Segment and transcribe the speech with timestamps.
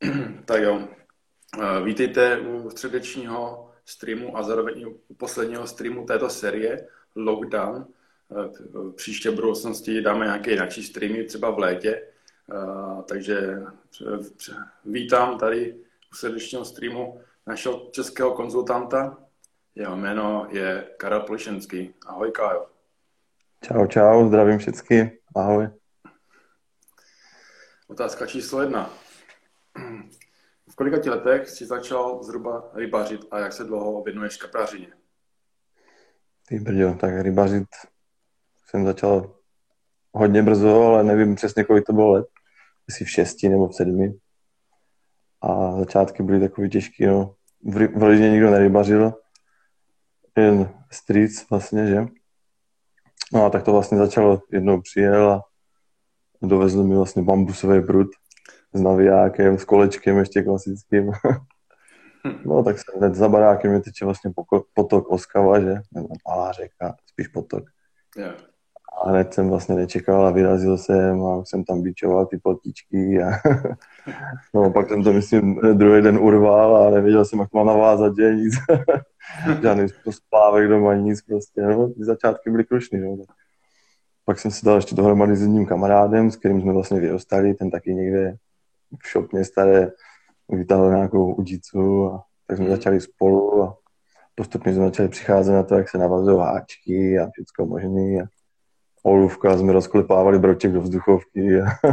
[0.44, 0.88] tak jo.
[1.62, 7.86] Eh, vítejte u středečního streamu a zároveň u posledního streamu této série Lockdown.
[8.30, 12.02] Eh, příště v budoucnosti dáme nějaké jinak streamy, třeba v létě.
[12.52, 13.58] Eh, takže
[14.84, 15.74] vítám tady
[16.12, 19.18] u středečního streamu našeho českého konzultanta.
[19.74, 21.94] Jeho jméno je Karel Plišenský.
[22.06, 22.66] Ahoj, Kájo.
[23.64, 25.18] Čau, čau, zdravím všechny.
[25.34, 25.68] Ahoj.
[27.88, 28.90] Otázka číslo jedna.
[30.78, 34.88] Kolika ti letech jsi začal zhruba rybařit a jak se dlouho věnuješ kaprařině?
[36.48, 37.68] Ty brďo, tak rybařit
[38.66, 39.34] jsem začal
[40.12, 42.26] hodně brzo, ale nevím přesně, kolik to bylo let.
[42.88, 44.14] Jestli v šesti nebo v sedmi.
[45.42, 47.34] A začátky byly takový těžký, no.
[47.62, 49.12] V, rodině nikdo nerybařil,
[50.36, 52.06] jen stric vlastně, že?
[53.32, 55.44] No a tak to vlastně začalo, jednou přijel a
[56.42, 58.08] dovezl mi vlastně bambusový prut
[58.74, 61.10] s navijákem, s kolečkem ještě klasickým.
[62.44, 64.30] no tak jsem hned za barákem mi teče vlastně
[64.74, 65.74] potok Oskava, že?
[66.28, 67.64] Malá řeka, spíš potok.
[68.16, 68.36] Yeah.
[69.02, 73.30] A hned jsem vlastně nečekal a vyrazil jsem a jsem tam bičoval ty potičky a
[74.54, 78.34] no pak jsem to myslím druhý den urval a nevěděl jsem, jak mám navázat, že
[78.34, 78.54] nic.
[79.62, 83.24] Žádný splávek doma, nic prostě, no, ty začátky byly krušný, no.
[84.24, 87.70] Pak jsem se dal ještě dohromady s jedním kamarádem, s kterým jsme vlastně vyrostali, ten
[87.70, 88.36] taky někde
[89.02, 89.92] v šopně staré
[90.48, 92.76] vytáhl nějakou udicu a tak jsme hmm.
[92.76, 93.76] začali spolu a
[94.34, 98.22] postupně jsme začali přicházet na to, jak se navazují háčky a všechno možné.
[98.22, 98.28] A
[99.02, 101.60] olůvka jsme rozklepávali broček do vzduchovky.
[101.60, 101.66] A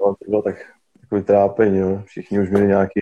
[0.00, 0.56] no, to bylo tak
[1.00, 1.78] takový trápení.
[1.78, 2.02] Jo.
[2.04, 3.00] Všichni už měli nějaký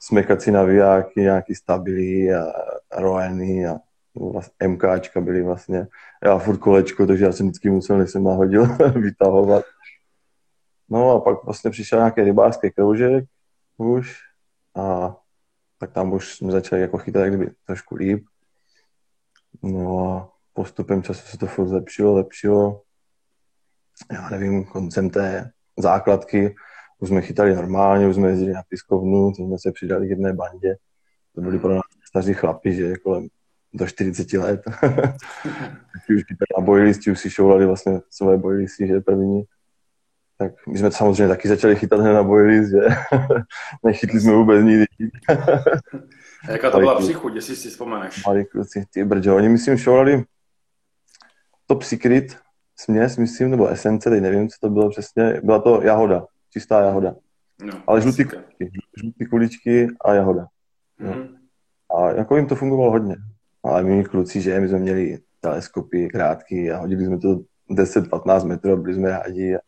[0.00, 2.44] smekací navijáky, nějaký stabily a,
[2.90, 3.78] a roeny a
[4.66, 5.86] MKčka byly vlastně.
[6.24, 9.64] Já furt kolečko, takže já jsem vždycky musel, než jsem nahodil, vytahovat.
[10.88, 13.24] No a pak vlastně přišel nějaký rybářský kroužek
[13.76, 14.18] už
[14.74, 15.16] a
[15.78, 18.26] tak tam už jsme začali jako chytat jak kdyby trošku líp.
[19.62, 22.82] No a postupem času se to furt zlepšilo, lepšilo.
[24.12, 26.54] Já nevím, koncem té základky
[26.98, 30.32] už jsme chytali normálně, už jsme jezdili na piskovnu, to jsme se přidali k jedné
[30.32, 30.76] bandě.
[31.34, 33.28] To byli pro nás staří chlapi, že kolem
[33.72, 34.60] do 40 let.
[36.14, 39.44] už chytali na bojlisti, už si šoulali vlastně svoje bojlisty, že první
[40.38, 42.80] tak my jsme samozřejmě taky začali chytat hned na bojlist, že
[43.84, 44.84] nechytli jsme vůbec nikdy.
[46.48, 48.24] A jaká to byla příchuť, jestli si vzpomeneš?
[48.26, 50.24] Malí kluci, ty brďo, oni myslím šoulali
[51.66, 52.36] top secret
[52.76, 57.14] směs, myslím, nebo esence, teď nevím, co to bylo přesně, byla to jahoda, čistá jahoda.
[57.62, 58.70] No, Ale žlutý kuličky,
[59.00, 60.46] žlutý kuličky a jahoda.
[61.00, 61.28] Mm-hmm.
[61.90, 61.96] No.
[61.98, 63.16] A jako jim to fungovalo hodně.
[63.64, 68.76] Ale my kluci, že my jsme měli teleskopy krátký a hodili jsme to 10-15 metrů,
[68.76, 69.58] byli jsme rádi a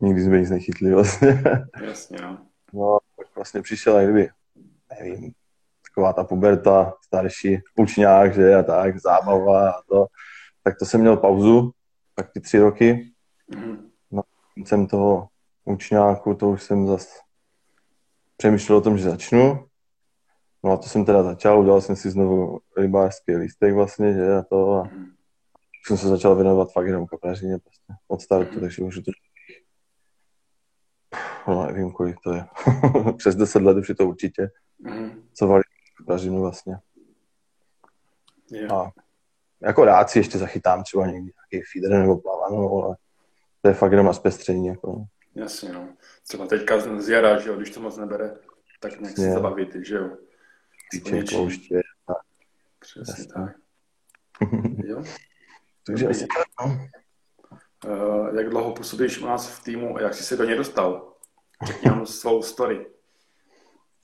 [0.00, 1.42] nikdy jsme nic nechytli vlastně.
[1.82, 2.38] Jasně, no.
[2.72, 4.28] No, tak vlastně přišel, jak kdyby,
[5.00, 5.32] nevím,
[5.88, 10.06] taková ta puberta, starší učňák, že a tak, zábava a to.
[10.62, 11.70] Tak to jsem měl pauzu,
[12.14, 13.12] tak ty tři roky.
[13.56, 13.90] Mm.
[14.10, 14.22] No,
[14.66, 15.28] jsem toho
[15.64, 17.08] učňáku, to už jsem zase
[18.36, 19.66] přemýšlel o tom, že začnu.
[20.64, 24.42] No a to jsem teda začal, udělal jsem si znovu rybářský lístek vlastně, že a
[24.42, 24.72] to.
[24.72, 25.06] A mm.
[25.86, 28.60] jsem se začal věnovat fakt jenom kaprařině prostě od startu, mm.
[28.60, 29.10] takže už to
[31.48, 32.44] no nevím, kolik to je.
[33.16, 34.50] Přes 10 let už je to určitě.
[34.78, 35.28] Mm.
[35.34, 35.62] Co valí
[35.98, 36.76] kaprařinu vlastně.
[38.50, 38.72] Yeah.
[38.72, 38.92] A
[39.62, 42.96] jako rád si ještě zachytám třeba někdy nějaký feeder nebo plavanou, ale
[43.62, 44.66] to je fakt jenom na zpestření.
[44.66, 45.04] Jako.
[45.34, 45.88] Jasně, no.
[46.28, 48.36] Třeba teďka z jara, že jo, když to moc nebere,
[48.80, 50.10] tak nějak se zabavit, že jo.
[50.90, 51.80] Týče, pouště.
[52.06, 52.16] Tak.
[52.78, 53.26] Přesně Jasně.
[53.34, 53.56] tak.
[54.84, 55.02] jo.
[55.86, 56.88] Takže asi tak, no.
[57.86, 61.07] Uh, jak dlouho působíš u nás v týmu a jak jsi se do něj dostal?
[61.66, 62.86] Řekni svou story.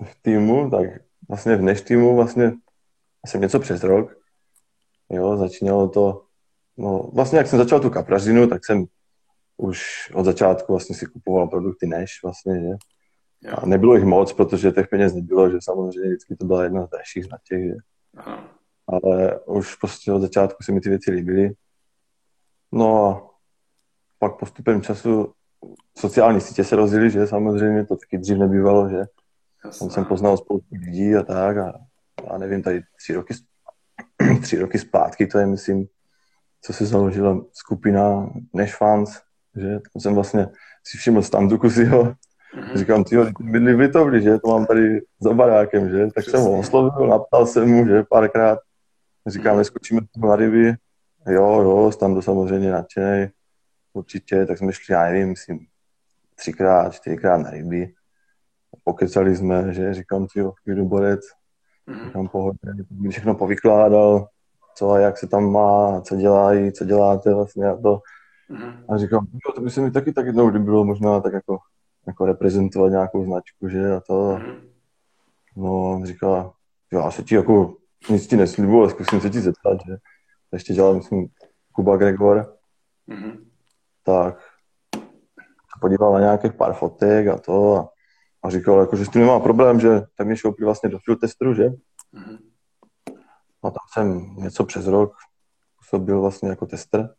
[0.05, 0.87] V týmu, tak
[1.29, 2.53] vlastně v než týmu vlastně
[3.27, 4.17] jsem něco přes rok.
[5.11, 6.25] Jo, začínalo to,
[6.77, 8.87] no vlastně jak jsem začal tu kapražinu, tak jsem
[9.57, 12.71] už od začátku vlastně si kupoval produkty než vlastně, že.
[13.51, 16.91] A nebylo jich moc, protože těch peněz nebylo, že samozřejmě vždycky to byla jedna z
[16.91, 17.75] dalších značek, že.
[18.17, 18.49] Aha.
[18.87, 21.55] Ale už prostě od začátku se mi ty věci líbily.
[22.73, 23.31] No a
[24.19, 25.33] pak postupem času
[25.99, 29.05] sociální sítě se rozjeli, že samozřejmě to taky dřív nebývalo, že
[29.79, 31.73] Tam jsem poznal spoustu lidí a tak a,
[32.31, 33.35] a nevím, tady tři roky,
[34.43, 35.87] tři roky zpátky, to je myslím,
[36.63, 39.21] co se založila skupina Nash Fans,
[39.57, 39.69] že?
[39.69, 40.49] Tam jsem vlastně
[40.87, 42.77] si všiml standu Kusiho, mm-hmm.
[42.77, 44.39] říkám, ty bydli v Litovli, že?
[44.39, 46.33] To mám tady za barákem, že, tak Přesně.
[46.33, 48.03] jsem ho oslovil, naptal jsem mu, že?
[48.03, 48.59] Párkrát,
[49.27, 49.65] říkám, mm-hmm.
[49.65, 50.75] skočíme na ryby,
[51.29, 53.31] jo, jo, tam to samozřejmě nadšenej,
[53.99, 55.67] určitě, tak jsme šli, já nevím, myslím,
[56.35, 57.95] třikrát, čtyřikrát na ryby.
[58.85, 60.41] pokecali jsme, že říkám, ty
[60.75, 61.21] jdu borec,
[61.87, 62.05] Mhm.
[62.05, 62.59] říkám pohodě,
[63.11, 64.29] všechno povykládal,
[64.75, 68.01] co a jak se tam má, co dělají, co děláte vlastně a to.
[68.49, 68.85] Mhm.
[68.89, 71.59] A říkám, jo, to by se mi taky tak jednou líbilo možná tak jako,
[72.07, 74.39] jako reprezentovat nějakou značku, že a to.
[74.39, 74.55] Mhm.
[75.57, 76.53] No, on říká,
[76.93, 77.77] já se ti jako
[78.11, 79.97] nic ti neslibuju, ale zkusím se ti zeptat, že
[80.53, 81.27] ještě dělal, myslím,
[81.73, 82.57] Kuba Gregor,
[83.07, 83.51] Mhm.
[84.05, 84.39] Tak
[84.95, 87.89] se podíval na nějakých pár fotek a to a,
[88.43, 91.21] a říkal, jako, že s tím nemá problém, že tak mě šoupli vlastně do field
[91.21, 91.65] testeru, že?
[92.13, 92.39] Mhm.
[93.65, 95.13] No tam jsem něco přes rok
[95.79, 97.15] působil vlastně jako tester,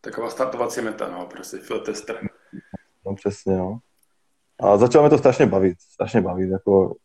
[0.00, 2.28] Taková startovací meta, no, prostě field tester.
[3.06, 3.78] no přesně, no.
[4.60, 6.96] A začalo mě to strašně bavit, strašně bavit, jako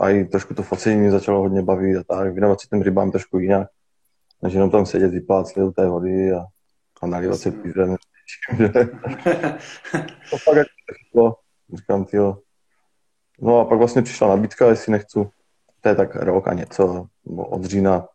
[0.00, 3.10] a i trošku to focení mě začalo hodně bavit a tak, věnovat se těm rybám
[3.10, 3.68] trošku jinak,
[4.42, 6.44] než jenom tam sedět, vyplácet do té vody a,
[7.02, 7.72] a nalívat se Jasně.
[8.50, 8.70] Pízem.
[10.30, 11.36] To pak jako chytlo,
[11.74, 12.38] říkám, tyjo.
[13.40, 15.18] No a pak vlastně přišla nabídka, jestli nechci,
[15.80, 18.08] to je tak rok a něco, nebo od října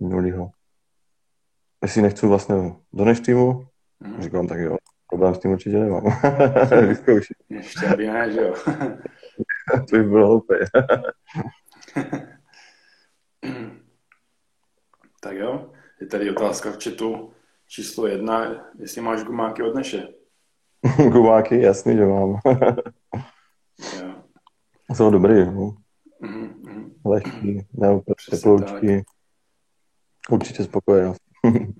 [0.00, 0.50] minulýho.
[1.82, 2.56] Jestli nechci vlastně
[2.92, 3.66] do než týmu,
[4.00, 4.22] Mhm.
[4.22, 4.76] říkám, tak jo,
[5.10, 6.04] problém s tím určitě nemám.
[6.88, 8.54] Vyzkouším, Ještě aby ne, že jo.
[9.90, 10.58] to by bylo hloupé.
[15.20, 15.70] tak jo,
[16.00, 17.32] je tady otázka v chatu
[17.68, 20.08] číslo jedna, jestli máš gumáky od Neše.
[21.08, 22.40] Gumáky, jasný, že mám.
[24.00, 24.14] Jo.
[24.94, 25.76] Jsou dobrý, no.
[26.20, 29.04] Mhm, mhm, lehký, nebo teploučky.
[30.30, 31.20] Určitě spokojenost.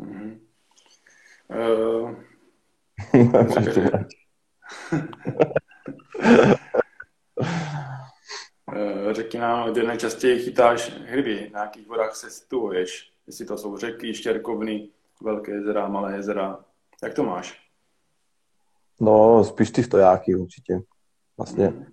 [3.57, 3.91] Určitě.
[8.75, 13.77] eh, Řekni nám, kde nejčastěji chytáš hryby, na jakých vodách se situuješ, jestli to jsou
[13.77, 14.89] řeky, štěrkovny,
[15.23, 16.59] velké jezera, malé jezera.
[17.03, 17.59] Jak to máš?
[19.01, 20.81] No, spíš ty stojáky určitě.
[21.37, 21.85] Vlastně Mhm.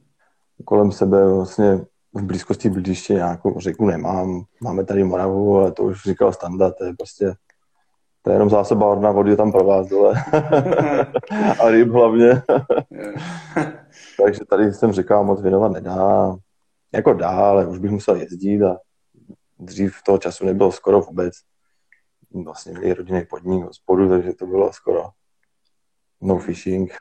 [0.66, 4.44] kolem sebe vlastně v blízkosti bydliště nějakou řeku nemám.
[4.62, 7.34] Máme tady Moravu, ale to už říkal Standa, to je prostě
[8.22, 10.14] to je jenom zásoba orna vody tam pro vás dole.
[11.64, 12.30] a ryb hlavně.
[14.24, 16.36] Takže tady jsem říkal, moc věnovat nedá.
[16.92, 18.78] Jako dá, ale už bych musel jezdit a
[19.60, 21.34] dřív toho času nebylo skoro vůbec.
[22.44, 25.10] Vlastně měli rodinný podnik hospodu, takže to bylo skoro
[26.22, 26.94] no fishing.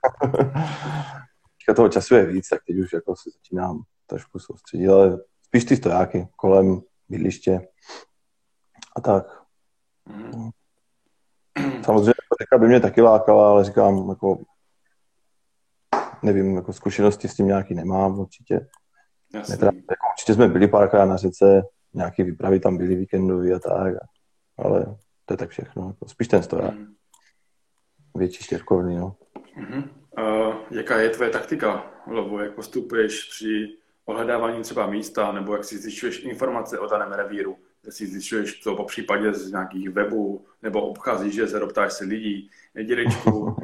[1.59, 5.65] Teďka toho času je víc, tak teď už jako se začínám trošku soustředit, ale spíš
[5.65, 7.69] ty stojáky kolem bydliště
[8.97, 9.43] a tak.
[10.09, 10.51] Mhm.
[11.85, 14.39] Samozřejmě řeka by mě taky lákala, ale říkám, jako
[16.23, 18.67] nevím, jako zkušenosti s tím nějaký nemám určitě.
[19.35, 19.53] Jasně.
[19.53, 21.63] Netra, jako určitě jsme byli párkrát na řece,
[21.95, 23.95] nějaký výpravy tam byly víkendový a tak,
[24.59, 25.87] ale to je tak všechno.
[25.88, 26.94] Jako spíš ten stoják, Mhm.
[28.17, 29.17] větší štěrkovný, no.
[29.56, 29.91] Mhm.
[30.19, 32.38] Uh, jaká je tvoje taktika v lovu?
[32.38, 37.56] Jak postupuješ při ohledávání třeba místa, nebo jak si zjišťuješ informace o daném revíru?
[37.87, 42.50] Jestli zjišťuješ to po případě z nějakých webů, nebo obcházíš jezero, ptáš se lidí,
[42.85, 43.56] dědečku,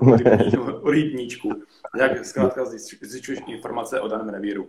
[0.00, 1.62] u rybní- u rybníčku.
[1.98, 4.68] Jak zkrátka zjišť- zjišťuješ informace o daném revíru?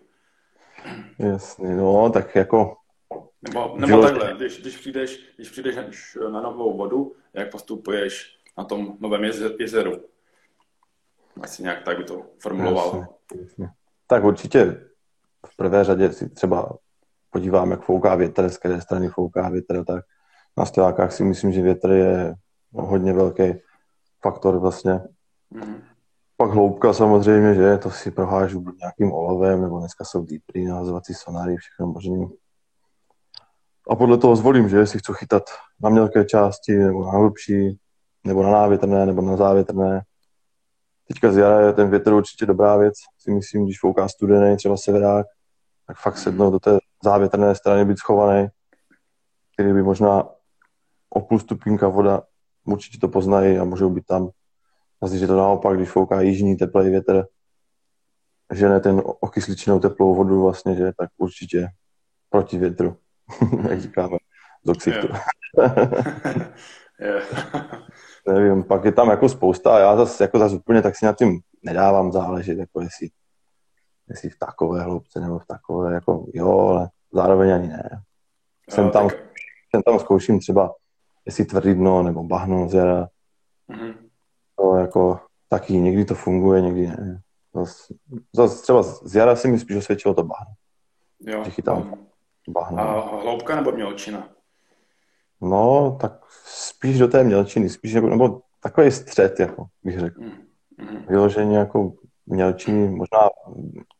[1.19, 2.77] Jasně, no, tak jako
[3.41, 4.19] Nebo, nebo Vyloženě.
[4.19, 5.75] takhle, když, když, přijdeš, když přijdeš
[6.31, 9.91] na, novou vodu, jak postupuješ na tom novém jeze- jezeru?
[11.41, 12.85] Asi nějak tak by to formuloval.
[12.85, 13.07] Jasně,
[13.41, 13.69] jasně.
[14.07, 14.87] Tak určitě
[15.47, 16.77] v prvé řadě si třeba
[17.29, 20.05] podívám, jak fouká větr, z které strany fouká větr, tak
[20.57, 22.35] na stojákách si myslím, že větr je
[22.73, 23.53] hodně velký
[24.21, 25.01] faktor vlastně.
[25.51, 25.81] Mhm.
[26.37, 31.57] Pak hloubka samozřejmě, že to si prohážu nějakým olovem, nebo dneska jsou deepry, nahazovací sonary,
[31.57, 32.29] všechno možný.
[33.89, 35.43] A podle toho zvolím, že jestli chci chytat
[35.81, 37.79] na mělké části, nebo na hlubší,
[38.23, 40.01] nebo na návětrné, nebo na závětrné.
[41.07, 44.77] Teďka z jara je ten větr určitě dobrá věc, si myslím, když fouká studený, třeba
[44.77, 45.25] severák,
[45.87, 48.47] tak fakt sednout do té závětrné strany, být schovaný,
[49.53, 50.29] který by možná
[51.09, 52.21] o půl stupínka voda,
[52.65, 54.29] určitě to poznají a můžou být tam.
[55.01, 57.25] A je to naopak, když fouká jižní teplý větr,
[58.53, 61.67] že ne ten okysličnou teplou vodu vlastně, že tak určitě
[62.29, 62.97] proti větru,
[63.69, 64.17] jak říkáme,
[64.65, 65.09] z.
[66.99, 67.19] Jo.
[68.27, 71.13] Nevím, pak je tam jako spousta a já zase jako zase úplně tak si na
[71.13, 73.07] tím nedávám záležet, jako jestli,
[74.09, 77.89] jestli v takové hloubce nebo v takové, jako jo, ale zároveň ani ne.
[78.69, 79.17] Jsem Jo, tam, tak-
[79.71, 80.73] jsem tam zkouším třeba,
[81.25, 83.07] jestli tvrdý dno nebo bahno z jara,
[83.67, 83.93] Mhm.
[84.55, 87.21] to jako taky někdy to funguje, někdy ne.
[87.55, 87.91] Zas,
[88.35, 90.53] zas třeba z jara se mi spíš osvědčilo to bahno.
[91.19, 91.43] Jo.
[91.43, 91.93] Že chytám.
[92.47, 92.81] Bahno.
[92.81, 94.29] A hloubka nebo mělčina?
[95.41, 96.11] No, tak
[96.45, 100.21] spíš do té mělčiny, spíš jako, nebo takový střed, jako bych řekl.
[100.21, 100.45] Mhm.
[100.77, 101.05] Mhm.
[101.05, 101.93] Vyloženě jako
[102.25, 103.19] mělčí, možná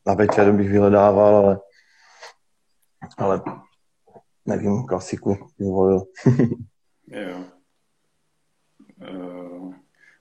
[0.06, 1.60] na večer bych vyhledával, ale,
[3.18, 3.42] ale
[4.46, 6.02] nevím, klasiku vyvolil.
[7.06, 7.38] jo.
[9.12, 9.74] Uh,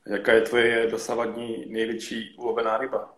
[0.08, 3.14] jaká je tvoje dosavadní největší ulovená ryba?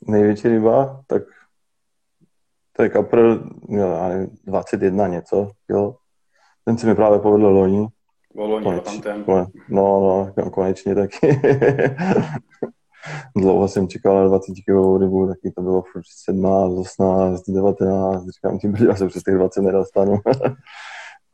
[0.00, 1.04] Největší ryba?
[1.06, 1.22] Tak
[2.78, 3.18] to je kapr,
[3.68, 5.94] já nevím, 21 něco, jo.
[6.64, 7.86] Ten se mi právě povedl loni.
[8.34, 9.24] Loni, konečně, tam ten.
[9.68, 11.40] No, no, konečně taky.
[13.36, 18.58] Dlouho jsem čekal na 20 kg rybu, taky to bylo furt 17, 18, 19, říkám
[18.58, 20.12] tím, já se přes těch 20 nedostanu.
[20.12, 20.54] Jako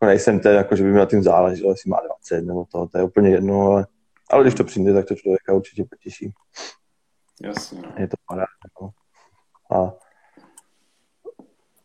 [0.06, 2.98] nejsem ten, jako, že by mi na tím záleželo, jestli má 20 nebo to, to
[2.98, 3.86] je úplně jedno, ale,
[4.30, 6.32] ale když to přijde, tak to člověka určitě potěší.
[7.42, 7.82] Jasně.
[7.82, 7.92] No.
[7.98, 8.46] Je to paráda.
[8.80, 8.90] No.
[9.78, 10.03] A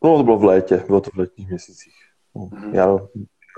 [0.03, 1.93] no, to bylo v létě, bylo to v letních měsících.
[2.35, 2.73] No, mm-hmm.
[2.73, 2.99] Já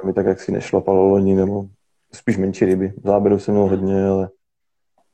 [0.04, 1.66] mi tak jak si nešlapalo loni, nebo
[2.14, 2.94] spíš menší ryby.
[3.04, 4.30] Záběru jsem měl hodně, ale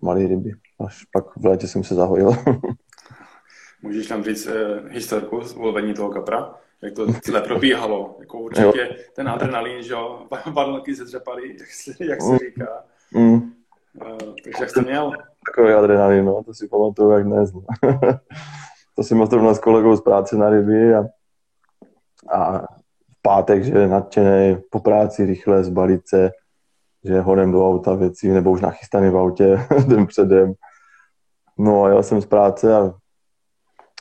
[0.01, 0.51] malé ryby.
[0.86, 2.31] Až pak v létě jsem se zahojil.
[3.81, 6.55] Můžeš nám říct eh, historku z ulovení toho kapra?
[6.81, 8.17] Jak to celé probíhalo?
[8.19, 8.96] Jako určitě jo.
[9.15, 12.38] ten adrenalin, že jo, vanlky se dřepaly, jak se, jak se mm.
[12.38, 12.84] říká.
[13.13, 13.34] Mm.
[13.34, 15.12] Uh, takže jak jsi měl?
[15.51, 17.53] Takový adrenalin, no, to si pamatuju jak dnes.
[17.53, 17.62] No.
[18.96, 21.05] to jsem měl zrovna s kolegou z práce na ryby a,
[22.34, 26.31] a v pátek, že nadšený po práci rychle zbalit se,
[27.03, 30.53] že honem do auta věcí, nebo už nachystaný v autě den předem.
[31.60, 32.93] No a jel jsem z práce a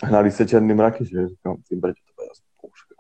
[0.05, 2.95] hnali se černý mraky, že říkám, ty brď, to bude zkouška.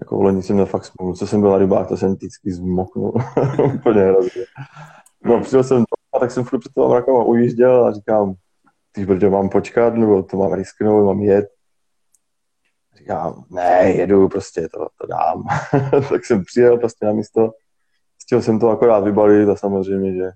[0.00, 2.52] Jako v loni jsem měl fakt smůlu, co jsem byl na rybách, to jsem vždycky
[2.52, 3.12] zmoknul.
[3.74, 4.42] Úplně hrozně.
[5.24, 5.84] No přijel jsem
[6.16, 8.34] a tak jsem furt před toho mrakem a ujížděl a říkám,
[8.92, 11.48] ty brďo, mám počkat, nebo to mám risknout, mám jet.
[12.98, 15.44] Říkám, ne, jedu, prostě to, to dám.
[16.08, 17.52] tak jsem přijel prostě na místo
[18.22, 20.30] Chtěl jsem to akorát vybalit a samozřejmě, že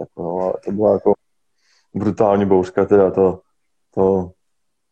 [0.00, 1.12] jako, no, ale to byla jako
[1.94, 3.40] brutální bouřka, teda to,
[3.94, 4.30] to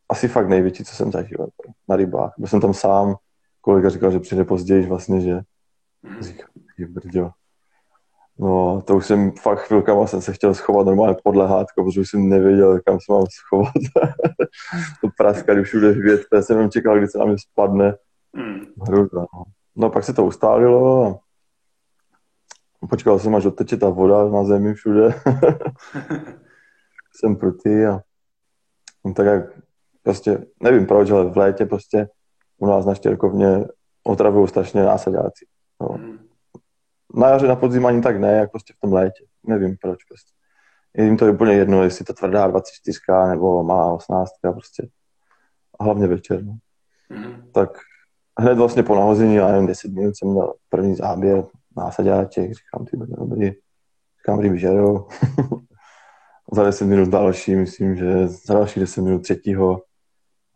[0.09, 2.35] asi fakt největší, co jsem zažil jako na rybách.
[2.38, 3.16] Byl jsem tam sám,
[3.61, 5.40] kolega říkal, že přijde později vlastně, že
[6.21, 6.49] říkám,
[6.88, 7.30] brďo.
[8.38, 12.11] No, to už jsem fakt chvilkama jsem se chtěl schovat normálně pod lehátko, protože už
[12.11, 13.73] jsem nevěděl, kam se mám schovat.
[15.00, 17.95] to praskali všude hvězd, já jsem jenom čekal, kdy se na mě spadne.
[18.33, 18.61] Mm.
[19.12, 19.26] No.
[19.76, 21.26] no, pak se to ustálilo a
[22.90, 25.09] Počkal jsem, až odteče ta voda na zemi všude.
[27.14, 28.00] jsem prutý a
[29.05, 29.43] no, tak jak
[30.02, 32.09] prostě, nevím proč, ale v létě prostě
[32.59, 33.64] u nás na Štěrkovně
[34.05, 35.47] otravují strašně násadáci.
[35.81, 35.88] No.
[35.88, 36.25] Hmm.
[37.15, 39.25] Na jaře, na podzim ani tak ne, jak prostě v tom létě.
[39.47, 40.33] Nevím proč prostě.
[40.97, 42.99] Je jim to úplně jedno, jestli to tvrdá 24
[43.29, 44.89] nebo má 18 prostě.
[45.79, 46.45] A hlavně večer.
[46.45, 46.57] No.
[47.11, 47.53] Mm.
[47.53, 47.71] Tak
[48.39, 51.45] hned vlastně po nahození, já nevím, 10 minut jsem měl první záběr,
[51.77, 53.53] násadáček, říkám, ty bude dobrý,
[54.19, 55.09] říkám, ryby žerou.
[56.53, 59.83] za 10 minut další, myslím, že za další 10 minut třetího,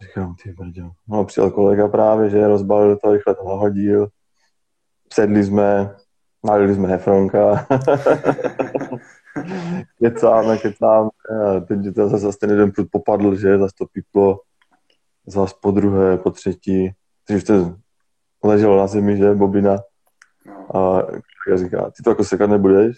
[0.02, 0.90] říkám, ty brďo.
[1.08, 4.08] No, přijel kolega právě, že rozbalil to, rychle to nahodil,
[5.12, 5.96] sedli jsme,
[6.44, 7.66] nalili jsme hefronka,
[10.02, 14.40] kecáme, kecáme, a teď to zase ten jeden prut popadl, že, zase to piplo,
[15.26, 16.90] zase po druhé, po třetí,
[17.26, 17.74] teď už to
[18.44, 19.76] leželo na zemi, že, bobina,
[20.74, 21.02] a
[21.48, 22.96] já říká, ty to jako sekat nebudeš?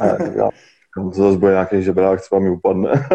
[0.00, 0.50] A já říkám,
[0.94, 2.90] to zase bude nějaký žebrák, co mi upadne.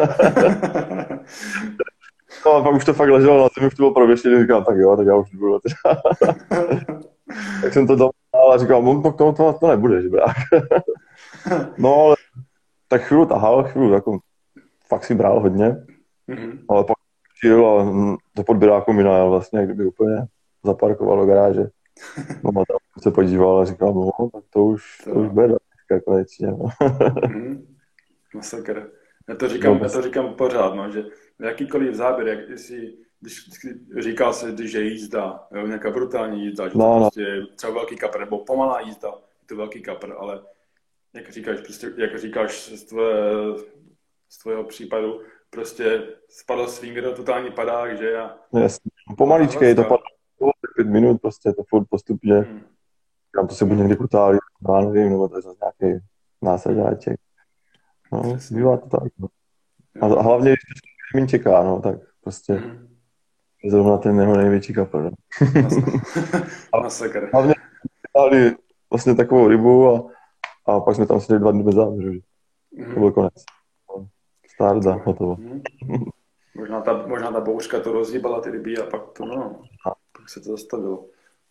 [2.46, 4.77] no a pak už to fakt leželo na zemi, už to bylo prověštěné, říkám, tak
[4.77, 5.60] jo, tak já už nebudu.
[7.62, 8.10] tak jsem to dal
[8.51, 10.36] a říkám, no, to, to, to, to nebude žebrák.
[11.77, 12.16] no ale
[12.88, 14.20] tak chvíli tahal, chvíli jako
[14.88, 15.86] fakt si bral hodně,
[16.30, 16.60] mm-hmm.
[16.70, 16.98] ale pak
[17.38, 17.84] přijel a
[18.36, 20.25] do podběráku mi najel vlastně, kdyby úplně
[20.63, 21.68] zaparkoval do garáže.
[22.44, 25.48] No a tam se podíval a říkal, no, tak to už, to, to už bude
[25.48, 26.48] dneska konečně.
[26.48, 26.70] No.
[27.27, 27.68] mm,
[28.36, 28.92] masakr.
[29.30, 31.04] Já to říkám, no, já to říkám pořád, no, že
[31.39, 33.50] jakýkoliv záběr, jak jestli, když
[33.97, 37.00] říká se, že je jízda, jo, nějaká brutální jízda, že no, to no.
[37.00, 40.41] prostě třeba velký kapr, nebo pomalá jízda, je to velký kapr, ale
[41.13, 43.33] jak říkáš, prostě, jak říkáš z, tvoje,
[44.29, 48.38] z tvého případu, prostě spadl swinger, totální padák, že já...
[48.53, 50.03] Jasně, pomaličkej to padlo
[50.75, 52.36] pět minut, prostě to furt postupně.
[52.36, 52.62] Hmm.
[53.31, 56.05] Kam to se bude někdy potálit, já nevím, nebo to je zase nějaký
[56.41, 57.19] násadáček.
[58.12, 59.12] No, bývá to tak.
[59.19, 59.27] No.
[60.01, 60.81] A hlavně, když
[61.12, 62.97] to mě čeká, no, tak prostě hmm.
[63.69, 65.01] Zrovna ten jeho největší kapel.
[65.01, 66.81] No.
[66.81, 67.29] Masakr.
[67.33, 67.53] hlavně
[68.15, 68.55] dali
[68.89, 70.12] vlastně takovou rybu a,
[70.65, 72.12] a pak jsme tam seděli dva dny bez závěru.
[72.77, 72.93] Hmm.
[72.93, 73.33] To byl konec.
[74.47, 75.36] Stárda, hotovo.
[75.36, 75.62] Hmm.
[76.55, 79.62] Možná ta, možná ta bouřka to rozhýbala ty ryby a pak to, no
[80.27, 81.05] pak se to zastavilo.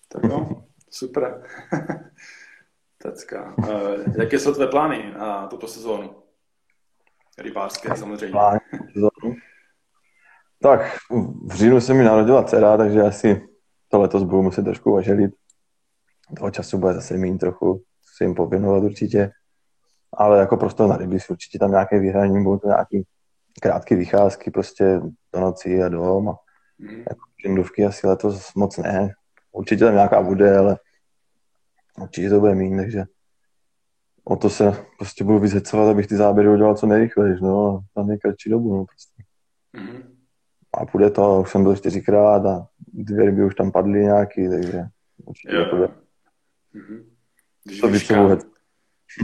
[0.09, 0.49] Tak jo,
[0.91, 1.43] super.
[3.03, 3.55] Tecka.
[3.59, 6.15] Uh, jaké jsou tvé plány na tuto sezónu?
[7.39, 8.33] Rybářské samozřejmě.
[8.33, 8.59] Plán,
[10.63, 10.81] tak
[11.47, 13.49] v říjnu se mi narodila dcera, takže asi
[13.89, 15.35] to letos budu muset trošku oželit.
[16.37, 17.83] Toho času bude zase méně trochu,
[18.17, 19.31] se jim pověnovat určitě.
[20.13, 23.07] Ale jako prostor na ryby určitě tam nějaké vyhraní, budou to nějaký
[23.63, 25.01] krátké vycházky prostě
[25.35, 26.29] do noci a dom.
[26.29, 26.39] A
[26.79, 26.99] mm.
[26.99, 29.13] jako žendovky asi letos moc ne.
[29.53, 30.77] Určitě tam nějaká bude, ale
[32.01, 33.05] určitě to bude méně, takže
[34.25, 38.51] o to se prostě budu vyzecovat, abych ty záběry udělal co nejrychleji, no, na nejkratší
[38.51, 39.23] dobu, no, prostě.
[39.73, 40.16] Mm.
[40.77, 44.83] A půjde to, už jsem byl čtyřikrát a dvě ryby už tam padly nějaký, takže
[45.25, 45.67] určitě jo.
[45.71, 45.89] to bude.
[46.75, 47.05] Mm-hmm.
[47.65, 48.39] Když to víš, kam,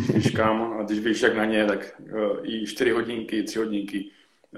[0.09, 4.11] když kam a když víš jak na ně, tak uh, i čtyři hodinky, tři hodinky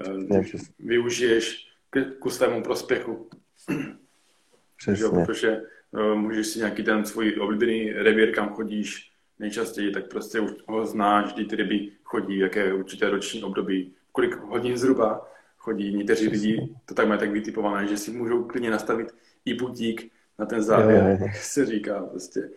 [0.07, 0.45] uh,
[0.79, 3.29] využiješ k, ku svému prospěchu.
[4.77, 5.09] Přesně.
[5.09, 5.61] protože
[5.91, 10.85] uh, můžeš si nějaký ten svůj oblíbený revír, kam chodíš nejčastěji, tak prostě už ho
[10.85, 15.27] znáš, kdy ty ryby chodí, jaké určité roční období, kolik hodin zhruba
[15.65, 15.97] chodí.
[15.97, 20.45] Někteří lidi to tak mají tak vytipované, že si můžou klidně nastavit i butík na
[20.45, 22.49] ten závěr, jak se říká prostě.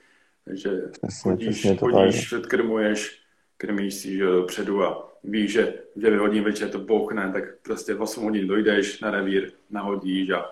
[0.45, 0.71] Takže
[1.03, 2.47] přesně, chodíš, přesně to chodíš, tak.
[2.47, 3.23] krmuješ,
[3.57, 7.95] krmíš si že dopředu a víš, že v 9 hodin večer to bouchne, tak prostě
[7.95, 10.45] v 8 hodin dojdeš na revír, nahodíš a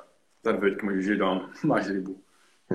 [0.44, 2.16] za 9 můžeš jít dom, máš rybu.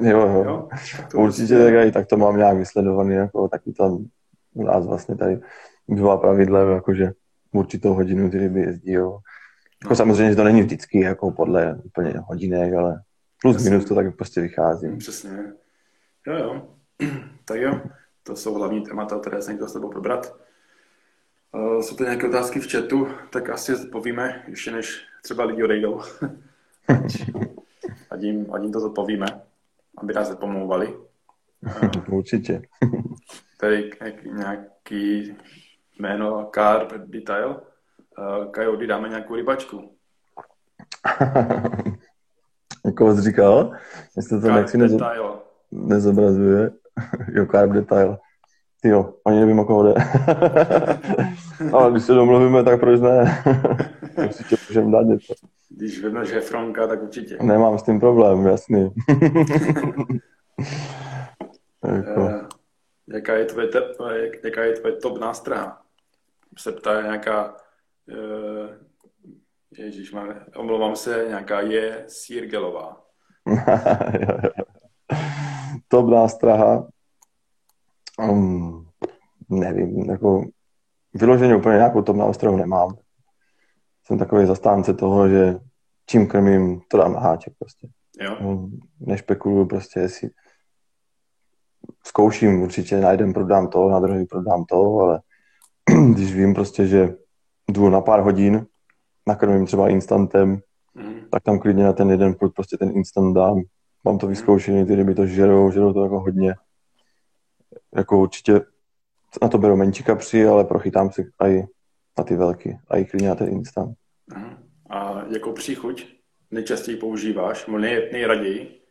[0.02, 0.44] Jo, jo.
[0.46, 0.70] jo?
[1.16, 4.06] Určitě tak, i tak to mám nějak vysledovaný, jako taky tam
[4.54, 5.40] u nás vlastně tady
[5.88, 7.12] byla pravidla, jakože
[7.52, 9.20] určitou hodinu ty ryby jezdí, jo.
[9.84, 13.02] Jako samozřejmě, že to není vždycky jako podle úplně hodinek, ale
[13.42, 13.70] plus Přesně.
[13.72, 14.98] minus to tak prostě vychází.
[14.98, 15.54] Přesně.
[16.28, 16.68] Jo, jo.
[17.46, 17.82] tak jo,
[18.24, 20.36] to jsou hlavní témata, které jsem chtěl s tebou probrat.
[21.54, 26.02] Uh, jsou to nějaké otázky v chatu, tak asi povíme, ještě než třeba lidi odejdou.
[28.10, 29.26] ať, jim, ať jim to zodpovíme,
[29.98, 30.98] aby nás nepomlouvali.
[32.08, 32.62] Uh, Určitě.
[33.60, 33.92] tady
[34.24, 35.36] nějaký
[36.00, 37.62] jméno Carp Detail.
[38.22, 39.96] Uh, Kajo, kdy dáme nějakou rybačku?
[42.86, 43.72] Jako jsi říkal?
[44.18, 44.98] Jestli to nechci nezo...
[45.72, 46.72] nezobrazuje.
[47.34, 48.18] jo, carb detail.
[48.82, 49.94] Ty jo, ani nevím, o koho jde.
[51.74, 53.44] Ale když se domluvíme, tak proč ne?
[54.18, 55.34] určitě můžeme dát něco.
[55.70, 57.38] Když víme, že je Fronka, tak určitě.
[57.42, 58.90] Nemám s tím problém, jasný.
[61.98, 62.22] jako.
[62.22, 62.48] uh,
[63.08, 63.80] jaká, je tvoje te,
[64.44, 65.82] jaká je tvoje top nástraha?
[66.58, 67.56] Se ptá nějaká
[69.78, 73.02] Ježíš, máme, omlouvám se, nějaká je Sírgelová.
[75.88, 76.88] top nástraha.
[78.20, 78.90] Um,
[79.50, 80.46] nevím, jako
[81.14, 82.98] vyloženě úplně nějakou top nástrahu nemám.
[84.06, 85.60] Jsem takový zastánce toho, že
[86.06, 87.88] čím krmím, to dám na háček prostě.
[88.20, 88.38] Jo.
[88.42, 90.30] Um, nešpekuluju prostě, jestli
[92.06, 95.22] zkouším určitě, na jeden prodám to, na druhý prodám to, ale
[96.14, 97.16] když vím prostě, že
[97.74, 98.66] jdu na pár hodin,
[99.28, 100.62] nakrmím třeba instantem,
[100.96, 101.16] mm.
[101.32, 103.62] tak tam klidně na ten jeden prut prostě ten instant dám.
[104.04, 106.56] Mám to vyzkoušený, ty ryby to žerou, žerou to jako hodně.
[107.96, 108.62] Jako určitě
[109.42, 111.64] na to beru menší kapři, ale prochytám si i
[112.18, 113.98] na ty velký, a i klidně na ten instant.
[114.36, 114.56] Mm.
[114.90, 116.06] A jako příchuť
[116.52, 118.82] nejčastěji používáš, nebo nej, nejraději?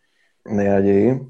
[0.49, 1.21] Nejraději?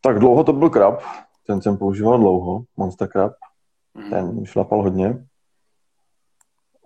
[0.00, 1.02] Tak dlouho to byl krab,
[1.46, 3.32] ten jsem používal dlouho, Monster Crab,
[3.94, 4.10] mm.
[4.10, 5.26] ten šlapal hodně.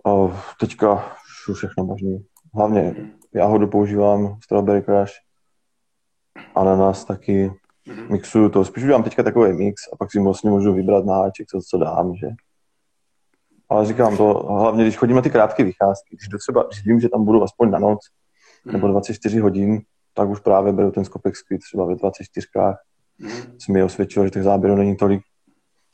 [0.07, 1.15] A teďka
[1.53, 2.25] všechno možný.
[2.55, 3.11] Hlavně mm.
[3.33, 5.11] jahodu používám, strawberry crush,
[6.55, 7.51] ananas taky,
[7.87, 8.11] mm.
[8.11, 8.65] mixuju to.
[8.65, 11.77] Spíš udělám teďka takový mix a pak si vlastně můžu vybrat na háček, co, co
[11.77, 12.27] dám, že?
[13.69, 16.99] Ale říkám to, hlavně když chodím na ty krátké vycházky, když, to třeba, když vím,
[16.99, 17.99] že tam budu aspoň na noc,
[18.65, 18.73] mm.
[18.73, 19.81] nebo 24 hodin,
[20.13, 22.47] tak už právě beru ten skopek skvět třeba ve 24
[23.19, 23.29] Mm.
[23.59, 25.21] Se mi osvědčilo, že těch záběrů není tolik,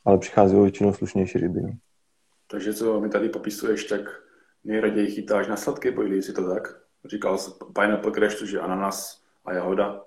[0.04, 1.62] ale přichází většinou slušnější ryby.
[1.62, 1.70] No.
[2.46, 4.00] Takže co mi tady popisuješ, tak
[4.64, 6.84] nejraději chytáš na sladké bojly, jestli to tak?
[7.04, 10.04] Říkal jsi pineapple crash, že ananas a jahoda.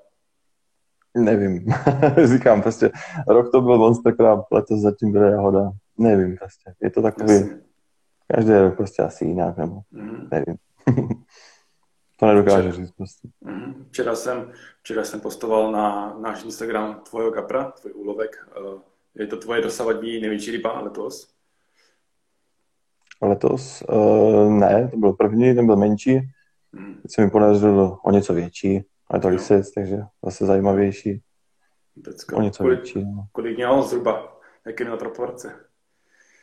[1.18, 1.66] Nevím.
[2.24, 2.92] Říkám prostě,
[3.28, 5.72] rok to byl Monster Crab, letos zatím byla jahoda.
[5.98, 6.74] Nevím prostě.
[6.82, 7.62] Je to takový, Jasně.
[8.28, 10.30] každý rok prostě asi jinak, nebo mm.
[10.32, 10.56] nevím.
[12.20, 13.28] to nedokážu říct prostě.
[13.42, 13.86] Mm.
[13.90, 18.48] Včera jsem, včera jsem postoval na náš Instagram tvojho kapra, tvůj úlovek.
[18.58, 18.80] Eh,
[19.16, 21.37] je to tvoje dosavadní největší ryba letos?
[23.22, 23.84] Letos?
[23.90, 26.20] Uh, ne, to byl první, ten byl menší.
[27.02, 31.22] Teď se mi podařilo o něco větší, ale to lisec, takže zase zajímavější.
[31.96, 32.38] Decka.
[32.38, 33.06] O něco kolik, větší.
[33.06, 33.28] No.
[33.32, 34.38] Kolik měl zhruba?
[34.68, 35.54] Jaké měl proporce?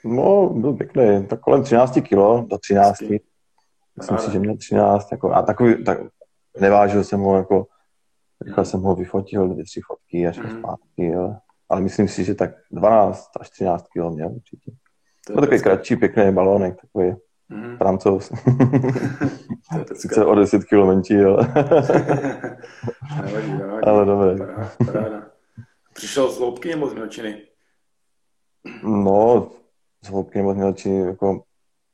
[0.04, 3.00] No, byl pěkný, tak kolem 13 kg do 13.
[3.96, 5.98] Myslím si, že měl 13, jako, a takový, tak
[6.60, 7.66] nevážil jsem ho, jako,
[8.40, 10.58] rychle jsem ho vyfotil, dvě, tři fotky až mm.
[10.58, 14.72] zpátky, ale, ale myslím si, že tak 12 až 13 kg měl určitě.
[15.26, 17.14] To je no, takový kratší, pěkný balónek, takový
[17.50, 17.76] mm-hmm.
[17.76, 18.32] francouz.
[19.94, 21.46] Sice o 10 kg menší, ale...
[23.24, 23.86] nevadí, nevadí.
[23.86, 24.36] ale dobré.
[24.36, 25.26] Paráda, paráda.
[25.94, 27.42] Přišel z hloubky nebo z mělčiny?
[28.82, 29.50] No,
[30.04, 31.42] z hloubky nebo z mělčiny, jako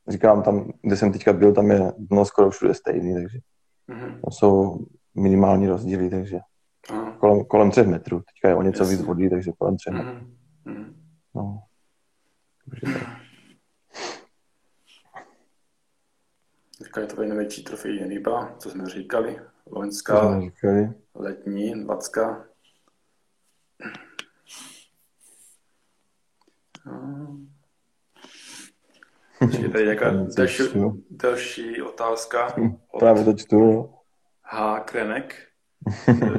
[0.09, 3.38] říkám, tam, kde jsem teďka byl, tam je dno skoro všude stejný, takže
[3.88, 4.21] mm-hmm.
[4.25, 4.79] to jsou
[5.14, 6.38] minimální rozdíly, takže
[6.90, 7.12] Aha.
[7.12, 8.19] kolem, kolem třech metrů.
[8.19, 8.97] Teďka je o něco Jasně.
[8.97, 10.27] víc vody, takže kolem třech metrů.
[10.66, 10.95] Mm-hmm.
[11.35, 11.62] No.
[12.71, 13.20] Takže tak.
[16.90, 19.40] Jaká je tvoje největší trofej ryba, co jsme říkali?
[19.66, 20.92] Loňská, říkali.
[21.14, 22.46] letní, dvacka.
[29.61, 30.62] Je tady nějaká další,
[31.11, 32.55] další otázka.
[32.98, 33.90] Právě to čtu.
[34.42, 34.81] H.
[34.81, 35.46] Krenek.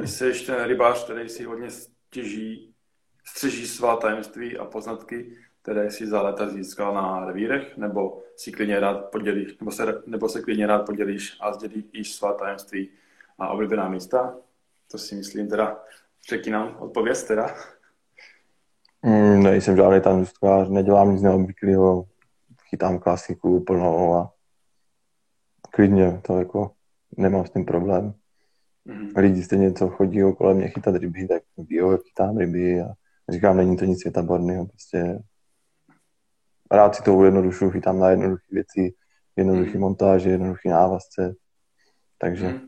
[0.04, 2.74] Jsi ten rybář, který si hodně stěží,
[3.24, 8.80] střeží svá tajemství a poznatky, které si za léta získal na revírech, nebo si klidně
[8.80, 12.90] rád podělíš, nebo se, nebo se klidně rád podělíš a sdělíš svá tajemství
[13.38, 14.36] a oblíbená místa?
[14.90, 15.80] To si myslím teda,
[16.28, 17.54] řekni nám, odpověz teda.
[19.02, 22.04] Mm, nejsem žádný tančkář, nedělám nic neobvyklého,
[22.68, 24.32] chytám klasiku plnou a
[25.70, 26.70] klidně to jako
[27.16, 28.14] nemám s tím problém.
[28.86, 29.12] Mm-hmm.
[29.16, 32.88] Lidi stejně, co chodí okolo mě chytat ryby, tak ví, jak chytám ryby a
[33.28, 35.22] říkám, není to nic světaborného, prostě
[36.76, 38.94] rád si to ujednodušu, chytám na jednoduché věci,
[39.36, 39.80] jednoduché mm.
[39.80, 41.34] montáže, jednoduché návazce,
[42.18, 42.60] takže mm.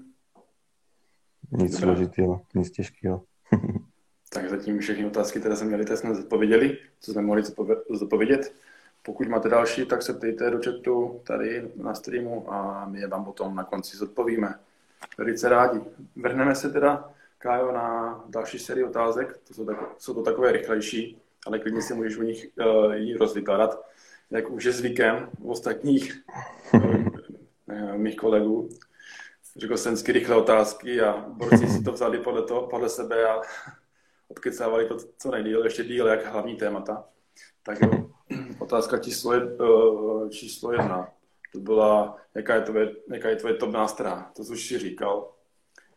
[1.53, 3.23] nic složitého, nic těžkého.
[4.35, 7.43] tak zatím všechny otázky, které jsme měli, jsme zodpověděli, co jsme mohli
[7.91, 8.55] zodpovědět.
[9.03, 13.25] Pokud máte další, tak se ptejte do chatu tady na streamu a my je vám
[13.25, 14.55] potom na konci zodpovíme.
[15.19, 15.81] Velice rádi.
[16.17, 19.41] Vrhneme se teda, Kájo, na další sérii otázek.
[19.49, 23.85] To jsou, tak, jsou to takové rychlejší, ale klidně si můžeš o nich uh, rozvykládat,
[24.31, 26.25] jak už je zvykem u ostatních
[26.75, 28.69] uh, mých kolegů.
[29.57, 33.41] Řekl jsem vždycky rychlé otázky a borci si to vzali podle, to, podle sebe a
[34.29, 37.05] odkecávali to co nejdíl, ještě díl, jak hlavní témata.
[37.63, 38.11] Tak jo,
[38.59, 41.09] otázka číslo, je, uh, číslo jedna.
[41.53, 44.31] To byla, jaká je tvoje, jaká je tvoje top nástrá?
[44.37, 45.31] To, co už jsi říkal.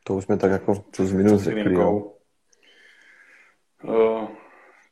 [0.03, 1.77] To už jsme tak jako plus minus řekli.
[3.83, 4.27] Uh,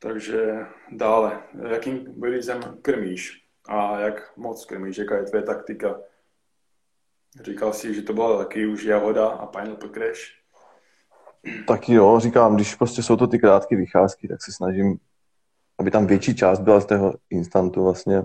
[0.05, 0.59] takže
[0.91, 1.41] dále.
[1.69, 3.43] Jakým bojlízem krmíš?
[3.67, 4.97] A jak moc krmíš?
[4.97, 5.95] Jaká je tvoje taktika?
[7.41, 10.21] Říkal jsi, že to byla taky už jahoda a pineapple crash.
[11.67, 14.97] Taky jo, říkám, když prostě jsou to ty krátké vycházky, tak se snažím,
[15.79, 18.23] aby tam větší část byla z toho instantu vlastně.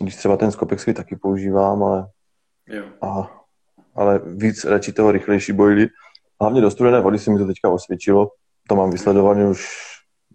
[0.00, 2.08] Když třeba ten skopek svý taky používám, ale,
[2.66, 2.84] jo.
[3.02, 3.30] A,
[3.94, 5.88] ale víc radši toho rychlejší bojly.
[6.40, 8.30] Hlavně do studené vody se mi to teďka osvědčilo.
[8.68, 9.89] To mám vysledované už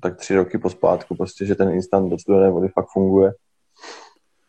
[0.05, 3.33] tak tři roky pospátku, prostě, že ten instant do studené vody fakt funguje.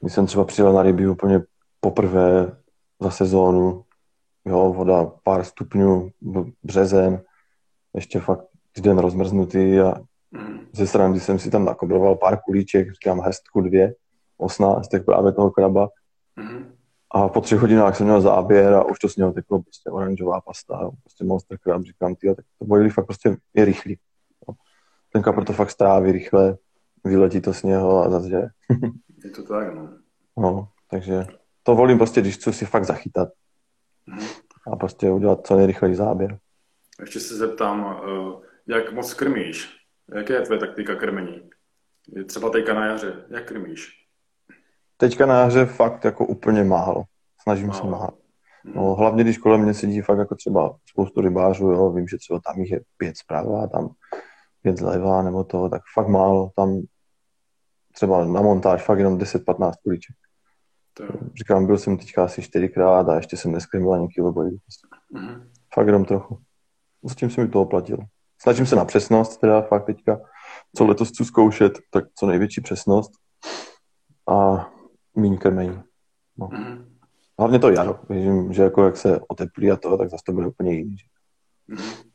[0.00, 1.40] Když jsem třeba přijel na ryby úplně
[1.80, 2.56] poprvé
[3.00, 3.84] za sezónu,
[4.44, 6.10] jo, voda pár stupňů,
[6.62, 7.22] březen,
[7.94, 8.44] ještě fakt
[8.80, 9.94] den rozmrznutý a
[10.72, 13.94] ze strany, jsem si tam nakobroval pár kulíček, říkám hrstku dvě,
[14.36, 15.88] osnáctek právě toho kraba.
[17.10, 20.40] A po třech hodinách jsem měl záběr a už to z něho teklo prostě oranžová
[20.40, 23.98] pasta, prostě monster krab, říkám, ty, tak to bojili fakt prostě je rychlý.
[25.16, 25.22] Jo.
[25.22, 26.56] Ten kapr to fakt stráví rychle,
[27.04, 28.28] vyletí to z něho a zase
[29.24, 29.88] Je to tak, no.
[30.36, 31.26] No, takže
[31.62, 33.28] to volím prostě, když chci si fakt zachytat.
[34.08, 34.72] Mm-hmm.
[34.72, 36.38] A prostě udělat co nejrychleji záběr.
[37.00, 39.68] Ještě se zeptám, eh, jak moc krmíš?
[40.14, 41.50] Jaká je tvoje taktika krmení?
[42.08, 44.06] Je třeba teďka na jaře, jak krmíš?
[44.96, 47.04] Teďka na jaře fakt jako úplně málo.
[47.42, 47.80] Snažím málo.
[47.80, 48.18] se málo.
[48.74, 52.40] No, hlavně když kolem mě sedí fakt jako třeba spoustu rybářů, jo, vím, že třeba
[52.40, 53.88] tam jich je pět zprava, tam
[54.66, 56.80] pět zleva nebo to, tak fakt málo, tam
[57.92, 60.16] třeba na montáž fakt jenom 10-15 kuliček.
[60.94, 61.04] To...
[61.34, 64.58] Říkám, byl jsem teďka asi čtyřikrát a ještě jsem neskrmil ani kilo bojí.
[65.14, 65.48] Mm-hmm.
[65.74, 66.38] Fakt jenom trochu.
[67.02, 67.98] Zatím se mi to oplatilo.
[68.42, 70.20] Snažím se na přesnost, teda fakt teďka,
[70.76, 73.12] co letos chci zkoušet, tak co největší přesnost
[74.30, 74.68] a
[75.16, 75.82] méně krmení.
[76.36, 76.46] No.
[76.46, 76.84] Mm-hmm.
[77.38, 78.00] Hlavně to jaro.
[78.08, 80.96] Vidím, že jako jak se oteplí a to, tak zase to bude úplně jiný.
[81.68, 82.06] Mm-hmm.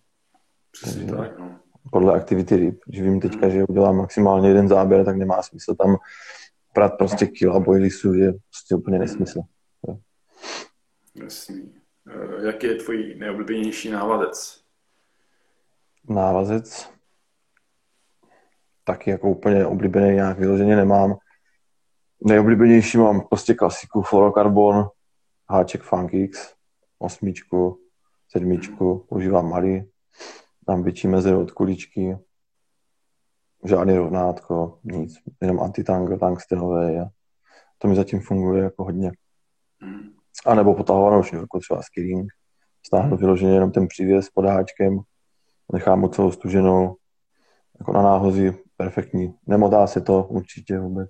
[0.71, 1.60] Přesně Takže, tak, no.
[1.91, 2.79] Podle aktivity ryb.
[2.85, 3.51] Když vím teďka, mm-hmm.
[3.51, 5.97] že udělám maximálně jeden záběr, tak nemá smysl tam
[6.73, 9.41] prat prostě kila bojlisu, je prostě úplně nesmysl.
[11.15, 11.73] Jasný.
[12.09, 14.61] Eh, jaký je tvůj nejoblíbenější návazec?
[16.09, 16.89] Návazec?
[18.83, 21.17] Taky jako úplně oblíbený nějak vyloženě nemám.
[22.23, 24.89] Nejoblíbenější mám prostě klasiku fluorokarbon,
[25.49, 26.53] háček Funkix,
[26.99, 27.79] osmičku,
[28.29, 29.91] sedmičku, používám malý,
[30.65, 32.17] tam větší mezeru od kuličky.
[33.65, 37.05] žádný rovnátko, nic, jenom antitang, tungstenový a
[37.77, 39.11] to mi zatím funguje jako hodně.
[39.81, 40.09] Mhm.
[40.45, 42.31] A nebo potahovanou šňůrku, třeba skilling.
[42.85, 44.99] Stáhnu vyloženě jenom ten přívěs s podáčkem,
[45.73, 46.95] nechám mu celou stuženou,
[47.79, 49.33] jako na náhozí, perfektní.
[49.47, 51.09] Nemotá se to určitě vůbec.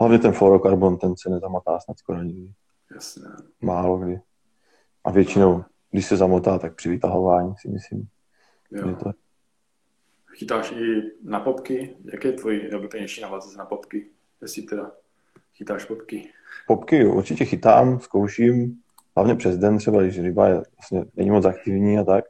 [0.00, 2.52] Hlavně ten fluorokarbon, ten se nezamotá snad skoro nikdy.
[2.94, 3.22] Jasně.
[3.60, 4.20] Málo kdy.
[5.04, 8.08] A většinou, když se zamotá, tak při vytahování si myslím.
[8.70, 8.88] Jo.
[8.88, 9.10] Je to,
[10.38, 11.96] Chytáš i na popky?
[12.12, 14.06] Jaké je tvoje nejoblíbenější navazace na popky?
[14.42, 14.92] Jestli teda
[15.54, 16.28] chytáš popky.
[16.66, 18.82] popky jo, určitě chytám, zkouším,
[19.16, 22.24] hlavně přes den třeba, když ryba je, vlastně není moc aktivní a tak,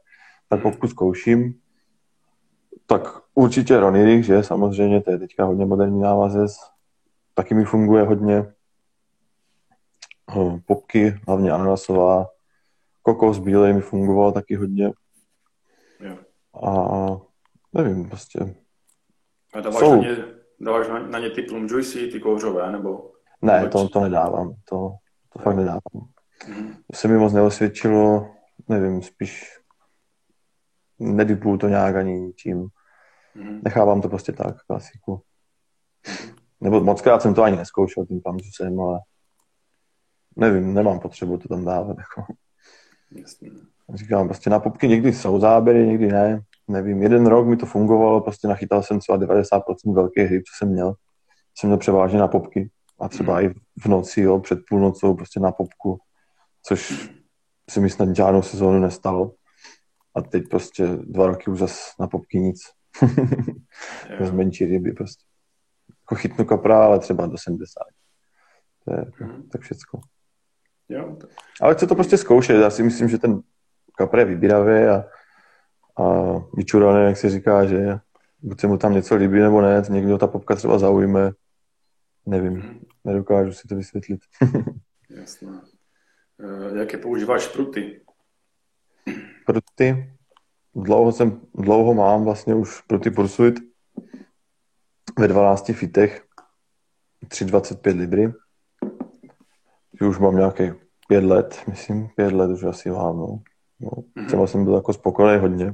[0.47, 1.59] tak popku zkouším.
[2.85, 3.01] Tak
[3.33, 6.51] určitě Ronny že samozřejmě, to je teďka hodně moderní návazec,
[7.33, 8.53] taky mi funguje hodně.
[10.35, 12.27] Hm, Popky, hlavně ananasová,
[13.01, 14.91] kokos bílej mi fungoval taky hodně.
[16.55, 17.07] A
[17.73, 18.55] nevím, prostě
[19.53, 20.01] A dáváš, Jsou.
[20.01, 20.17] na ně,
[20.59, 23.11] dáváš na, na ně ty plum juicy, ty kouřové, nebo?
[23.41, 24.95] ne, to, to nedávám, to,
[25.33, 26.09] to fakt nedávám.
[26.47, 26.73] Mhm.
[26.91, 28.31] To se mi moc neosvědčilo,
[28.67, 29.59] nevím, spíš
[30.99, 32.67] nedypuju to nějak ani ničím.
[33.35, 33.61] Mhm.
[33.63, 35.21] Nechávám to prostě tak, klasiku.
[36.61, 38.99] Nebo moc krát jsem to ani neskoušel tím pamžusem, ale
[40.35, 41.97] nevím, nemám potřebu to tam dávat.
[41.97, 42.33] Jako.
[43.11, 43.49] Jasně.
[43.93, 46.41] Říkám, prostě na popky někdy jsou záběry, někdy ne.
[46.67, 50.69] Nevím, jeden rok mi to fungovalo, prostě nachytal jsem třeba 90% velkých ryb, co jsem
[50.73, 50.93] měl.
[51.57, 52.69] Jsem měl převážně na popky.
[52.99, 53.49] A třeba i
[53.81, 55.99] v noci, jo, před půlnocou prostě na popku,
[56.63, 57.09] což
[57.69, 59.31] se mi snad žádnou sezónu nestalo.
[60.15, 62.59] A teď prostě dva roky už zas na popky nic.
[64.21, 65.23] Z menší ryby prostě.
[66.03, 67.83] Jako chytnu kapra, ale třeba do 70.
[68.85, 69.49] To je Mhm.
[69.49, 69.99] tak všecko.
[70.89, 71.29] Jo, tak-
[71.61, 72.61] Ale chce to prostě zkoušet.
[72.61, 73.41] Já si myslím, že ten
[73.99, 75.05] kapr je vybíravý a,
[76.03, 77.99] a vyčuraný, jak se říká, že
[78.41, 81.31] buď se mu tam něco líbí nebo ne, někdo ta popka třeba zaujme.
[82.25, 82.79] Nevím, Mhm.
[83.03, 84.19] nedokážu si to vysvětlit.
[85.09, 85.61] Jasné.
[86.39, 88.01] Eh, Jaké používáš pruty?
[89.45, 90.13] Pruty,
[90.75, 93.55] dlouho, jsem, dlouho mám vlastně už pruty Pursuit
[95.19, 96.25] ve 12 fitech
[97.27, 98.33] 3,25 libry.
[100.07, 100.73] Už mám nějakých
[101.07, 103.39] pět let, myslím, pět let už asi mám, no.
[103.79, 103.89] No
[104.27, 105.73] třeba jsem byl jako spokojený hodně.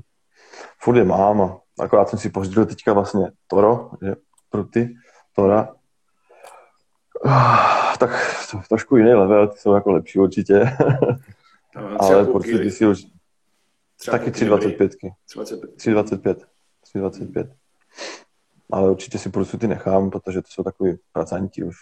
[0.82, 4.16] Furt je mám a akorát jsem si pořídil teďka vlastně Toro, že
[4.50, 4.96] pruty,
[5.36, 5.76] Tora.
[7.26, 8.10] Ah, Tak
[8.52, 10.62] to, trošku jiný level, ty jsou jako lepší určitě,
[11.78, 12.72] Eh, ale Pursuity kily.
[12.72, 13.04] si už
[13.98, 14.78] Třeba taky půl kily.
[14.78, 15.12] 3,25.
[15.28, 15.66] 3,25.
[15.84, 16.36] 3,25.
[16.96, 17.52] 3,25.
[18.72, 21.76] Ale určitě si Pursuity nechám, protože to jsou takový pracanti už.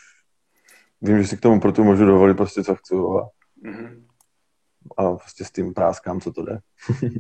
[1.02, 3.28] Vím, že si k tomu proto můžu dovolit prostě co chci a,
[3.64, 4.06] Mhm.
[4.98, 6.60] A prostě s tím práskám, co to jde.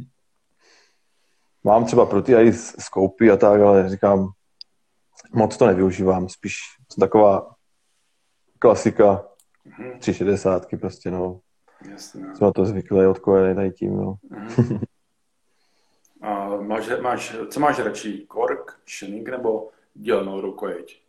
[1.63, 4.30] Mám třeba pro ty i z z koupy a tak, ale říkám,
[5.34, 6.56] moc to nevyužívám, spíš
[6.91, 7.56] jsem taková
[8.60, 9.26] klasika
[9.65, 9.99] Mhm.
[9.99, 11.39] 360 prostě, no.
[11.91, 12.21] Jasné.
[12.36, 14.15] Jsem na to zvyklý, odkojený tady tím, no.
[14.30, 14.80] Mhm.
[16.21, 18.26] A máš, máš, co máš radši?
[18.28, 21.02] Kork, šening nebo dělnou rukojeť?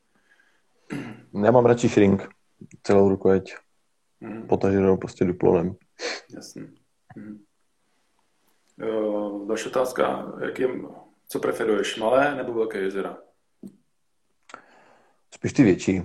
[1.45, 2.29] Já mám radši shrink,
[2.83, 3.55] celou rukojeť,
[4.21, 4.47] Mhm.
[4.47, 5.77] potaženou prostě duplonem.
[6.35, 6.63] Jasně.
[7.17, 7.39] Mhm.
[9.47, 10.33] Další otázka.
[10.45, 10.69] Jak je,
[11.29, 13.19] co preferuješ, malé nebo velké jezera?
[15.35, 16.03] Spíš ty větší.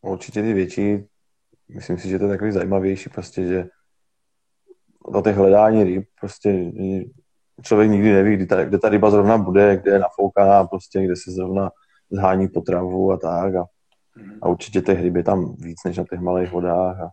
[0.00, 1.04] Určitě ty větší.
[1.68, 3.68] Myslím si, že to je takový zajímavější, prostě, že
[5.12, 6.72] do těch hledání ryb, prostě
[7.62, 11.16] člověk nikdy neví, kdy ta, kde ta ryba zrovna bude, kde je nafoukaná, prostě, kde
[11.16, 11.70] se zrovna
[12.10, 13.54] zhání potravu a tak.
[13.54, 13.64] A,
[14.16, 14.38] Mhm.
[14.42, 17.10] a určitě těch ryb je tam víc než na těch malých vodách a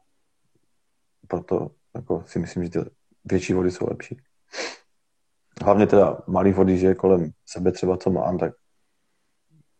[1.28, 2.80] proto jako, si myslím, že ty
[3.26, 4.18] větší vody jsou lepší.
[5.64, 8.54] Hlavně teda malý vody, že kolem sebe třeba co mám, tak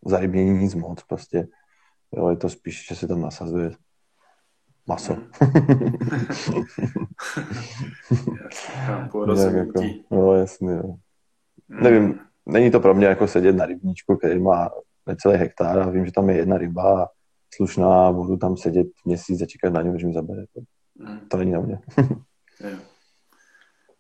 [0.06, 1.48] za ryb není nic moc prostě.
[2.12, 3.72] Jo, je to spíš, že se tam nasazuje
[4.88, 5.18] maso.
[8.86, 10.96] Chápu, rozumím jako, no jasně, jo.
[11.68, 11.84] Mhm.
[11.84, 14.70] Nevím, není to pro mě jako sedět na rybníčku, který má
[15.08, 17.08] necelý hektar a vím, že tam je jedna ryba
[17.56, 20.44] slušná a budu tam sedět měsíc a čekat na něj, že mi zabere.
[20.98, 21.20] To, Mhm.
[21.30, 21.80] to není na mě.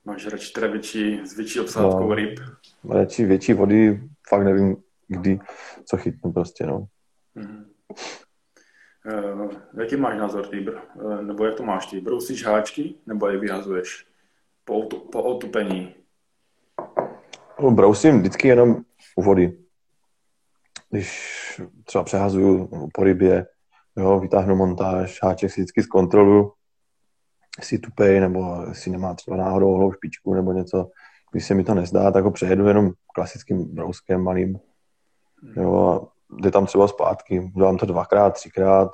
[0.05, 2.15] Máš radši teda větší, s větší obsádkou No.
[2.15, 2.39] ryb.
[2.89, 4.77] Radši větší vody, fakt nevím,
[5.07, 5.39] kdy,
[5.85, 6.87] co chytnu prostě, no.
[7.35, 7.65] Mhm.
[9.39, 10.73] Uh, jaký máš názor, Týbr?
[10.95, 12.01] Uh, nebo jak to máš ty?
[12.01, 14.07] Brousíš háčky nebo je vyhazuješ
[14.65, 15.95] po, outu, po outupení?
[17.61, 18.75] No, brousím vždycky jenom
[19.15, 19.57] u vody.
[20.89, 23.47] Když třeba přehazuju po rybě,
[23.97, 26.53] jo, vytáhnu montáž, háček si vždycky zkontroluju,
[27.59, 30.89] jestli tupej, nebo jestli nemá třeba náhodou holou špičku nebo něco.
[31.31, 34.59] Když se mi to nezdá, tak ho přejedu jenom klasickým brouskem malým
[35.55, 36.11] Jo, a
[36.41, 38.91] jde tam třeba zpátky, udělám to dvakrát, třikrát,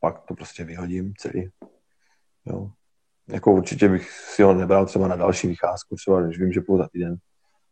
[0.00, 1.50] pak to prostě vyhodím celý.
[2.46, 2.70] Jo.
[3.28, 6.82] Jako určitě bych si ho nebral třeba na další vycházku, třeba když vím, že půjdu
[6.82, 7.16] za týden.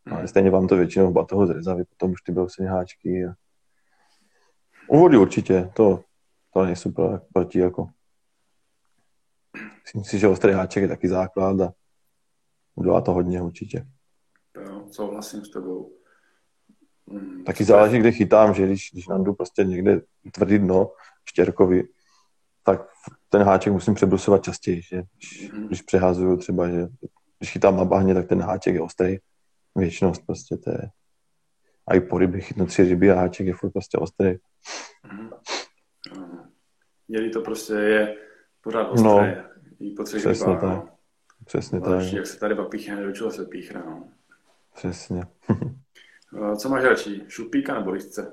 [0.06, 0.16] Hmm.
[0.16, 3.26] Ale stejně vám to většinou v batohu zrezaví, potom už ty brousení háčky.
[3.26, 3.34] A...
[4.88, 6.00] Úvody určitě, to,
[6.52, 6.92] to nejsou
[7.32, 7.88] proti jako.
[9.84, 11.72] Myslím si, že ostrý háček je taky základ a
[12.74, 13.86] udělá to hodně určitě.
[14.66, 15.92] Jo, souhlasím s tebou.
[17.08, 20.00] Hmm, taky záleží, kde chytám, že když, když nandu prostě někde
[20.32, 20.92] tvrdý dno
[21.28, 21.82] štěrkovi,
[22.62, 22.88] tak
[23.28, 25.02] ten háček musím přebrusovat častěji, že?
[25.16, 25.66] Když, mm-hmm.
[25.66, 26.86] když přehazuju třeba, že
[27.38, 29.16] když chytám na bahně, tak ten háček je ostrý.
[29.74, 30.88] Většinost prostě to je...
[31.88, 34.30] A i po rybě chytnu tři ryby a háček je furt prostě ostrý.
[34.30, 35.30] Mm-hmm.
[37.08, 38.16] Měli to prostě je
[38.60, 39.36] pořád ostré.
[39.36, 40.70] No, I po třech přesně rybách, tak.
[40.70, 40.88] No.
[41.44, 42.12] Přesně tak.
[42.12, 43.82] jak se ta ryba píchne, do čeho se píchne.
[43.86, 44.08] No.
[44.74, 45.22] Přesně.
[46.56, 48.32] Co máš radši, šupíka nebo listce?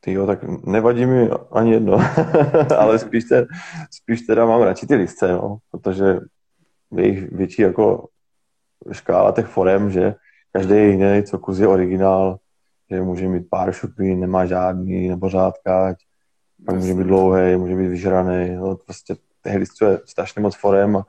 [0.00, 1.98] Ty jo, tak nevadí mi ani jedno,
[2.78, 3.46] ale spíš, te,
[3.90, 6.18] spíš teda mám radši ty listce, no, protože
[6.96, 8.08] je jich větší jako
[8.92, 10.14] škála těch forem, že
[10.52, 12.38] každý je jiný, co kus je originál,
[12.90, 15.94] že může mít pár šupí, nemá žádný, nebo řádka,
[16.66, 19.16] pak může být dlouhý, může být vyžraný, no, prostě
[19.56, 21.06] listů je strašně moc forem a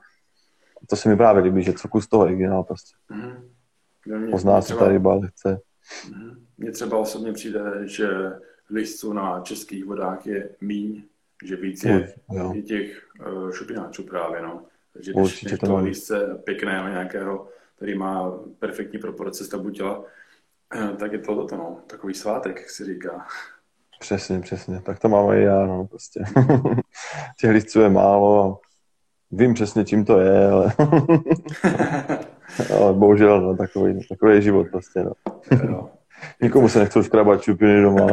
[0.88, 2.96] to se mi právě líbí, že co kus toho originál prostě.
[3.10, 4.30] Mm-hmm.
[4.30, 5.60] Pozná se ta ryba lehce.
[6.10, 6.36] Mm-hmm.
[6.58, 8.08] Mně třeba osobně přijde, že
[8.70, 11.02] listců na českých vodách je míň,
[11.44, 12.54] že víc je jo.
[12.66, 14.64] těch uh, šupináčů právě, no.
[14.92, 21.12] Takže když Určitě to lístce pěkného nějakého, který má perfektní proporce stavbu těla, uh, tak
[21.12, 23.26] je to, to no, takový svátek, jak se říká.
[24.00, 24.80] Přesně, přesně.
[24.80, 26.24] Tak to máme i já, no, prostě.
[27.40, 28.58] těch listců je málo a
[29.30, 30.72] vím přesně, čím to je, ale,
[32.76, 35.12] ale bohužel, no, takový, takový je život prostě, no.
[35.68, 35.88] jo.
[36.42, 38.06] Nikomu se nechcou škrabat čupiny doma.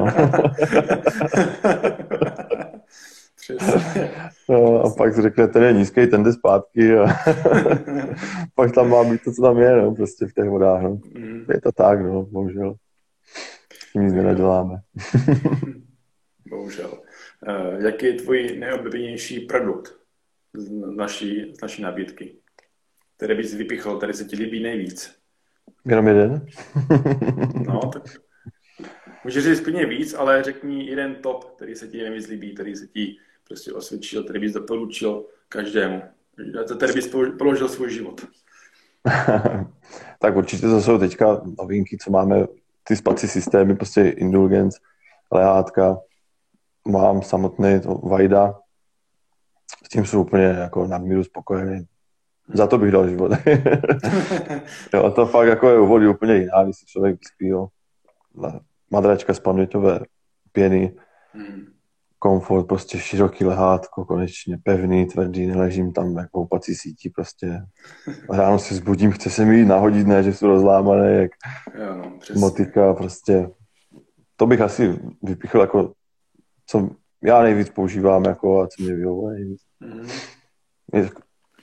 [4.50, 7.06] No, a pak řekne, ten je nízký, ten jde zpátky a
[8.56, 10.82] pak tam má být to, co tam je, no, prostě v těch vodách.
[10.82, 10.90] No.
[11.18, 11.46] Mm.
[11.54, 12.76] Je to tak, no, bohužel.
[13.96, 14.82] Nic nenaděláme.
[16.54, 17.02] bohužel.
[17.48, 19.94] Uh, jaký je tvůj nejoblíbenější produkt
[20.54, 22.36] z naší, z naší nabídky?
[23.18, 25.16] Který bys vypichl, který se ti líbí nejvíc?
[25.86, 26.46] Jenom jeden?
[27.68, 28.04] no, tak
[29.24, 32.88] můžeš říct klidně víc, ale řekni jeden top, který se ti nejvíc líbí, který se
[32.88, 36.02] ti prostě osvědčil, který bys doporučil každému.
[36.76, 38.26] Který bys položil svůj život.
[40.20, 42.48] tak určitě to jsou teďka novinky, co máme,
[42.84, 44.80] ty spací systémy, prostě Indulgence,
[45.32, 45.98] lehátka,
[46.88, 48.60] mám samotný to Vajda,
[49.86, 51.86] s tím jsou úplně jako nadmíru spokojený.
[52.54, 53.32] Za to bych dal život.
[54.94, 57.68] jo, to fakt jako je u úplně jiná, když si člověk vyspí, jo.
[58.92, 60.00] Madračka z paměťové
[60.52, 60.96] pěny,
[61.34, 61.73] hmm.
[62.24, 67.62] Komfort, prostě široký lehátko, konečně pevný, tvrdý, neležím tam jako houpací sítí, prostě.
[68.30, 71.32] Ráno se zbudím, chce se mi jít nahodit, ne, že jsou rozlámané, jak
[71.80, 73.50] jo, no, motika, prostě.
[74.36, 75.94] To bych asi vypichl jako,
[76.66, 76.90] co
[77.24, 79.62] já nejvíc používám, jako a co mě vyhovuje nejvíc.
[79.82, 80.08] Hmm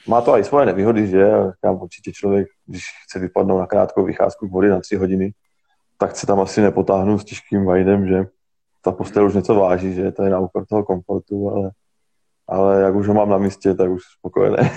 [0.08, 4.48] má to i svoje nevýhody, že říkám, určitě člověk, když chce vypadnout na krátkou vycházku
[4.48, 5.32] vody na tři hodiny,
[5.98, 8.26] tak se tam asi nepotáhnu s těžkým vajdem, že
[8.80, 11.70] ta postel už něco váží, že to je na úkor toho komfortu, ale,
[12.46, 14.56] ale jak už ho mám na místě, tak už spokojený.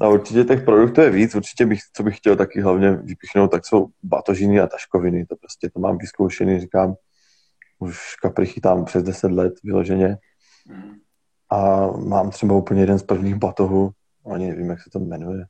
[0.00, 3.66] A určitě těch produktů je víc, určitě bych, co bych chtěl taky hlavně vypichnout, tak
[3.66, 6.94] jsou batožiny a taškoviny, to prostě to mám vyzkoušený, říkám,
[7.78, 10.18] už kapry chytám přes 10 let vyloženě.
[11.50, 13.90] A mám třeba úplně jeden z prvních batohů,
[14.34, 15.44] ani nevím, jak se to jmenuje,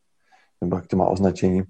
[0.60, 1.62] nebo jak to má označení.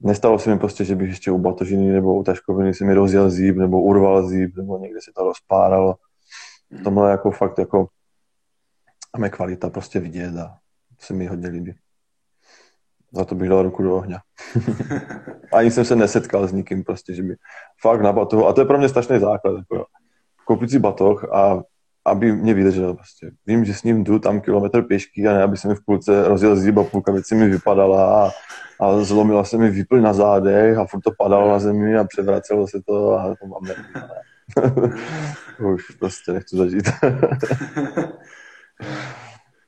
[0.00, 3.30] Nestalo se mi prostě, že bych ještě u batožiny nebo u taškoviny si mi rozjel
[3.30, 5.94] zíb, nebo urval zíb, nebo někde se to rozpáralo.
[6.70, 7.88] V tomhle jako fakt jako
[9.12, 10.58] tam je kvalita prostě vidět a
[10.98, 11.74] se mi hodně líbí.
[13.12, 14.18] Za to bych dal ruku do ohně.
[15.52, 17.36] Ani jsem se nesetkal s nikým prostě, že by
[17.82, 19.86] fakt na batohu, a to je pro mě strašný základ, jako
[20.44, 21.62] koupit si batoh a
[22.06, 22.94] aby mě vydržel.
[22.94, 23.30] Prostě.
[23.46, 26.28] Vím, že s ním jdu tam kilometr pěšky a ne, aby se mi v půlce
[26.28, 28.30] rozjel zíba, půlka věci mi vypadala a,
[28.80, 32.68] a zlomila se mi výplň na zádech a furt to padalo na zemi a převracelo
[32.68, 33.62] se to a to mám
[35.74, 36.84] Už prostě nechci zažít.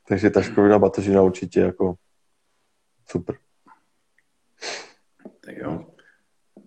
[0.09, 1.95] Takže ta škovina batožina určitě jako
[3.07, 3.37] super.
[5.45, 5.87] Tak jo.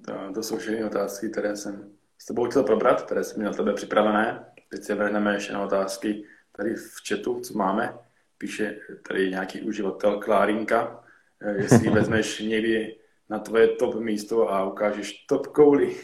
[0.06, 3.74] To, to jsou všechny otázky, které jsem s tebou chtěl probrat, které jsem měl tebe
[3.74, 4.51] připravené.
[4.74, 6.24] Teď se vrhneme ještě na otázky
[6.58, 7.94] tady v chatu, co máme.
[8.38, 8.76] Píše
[9.08, 11.04] tady nějaký uživatel Klárinka,
[11.42, 12.96] eh, jestli vezmeš někdy
[13.30, 15.96] na tvoje top místo a ukážeš top kouli.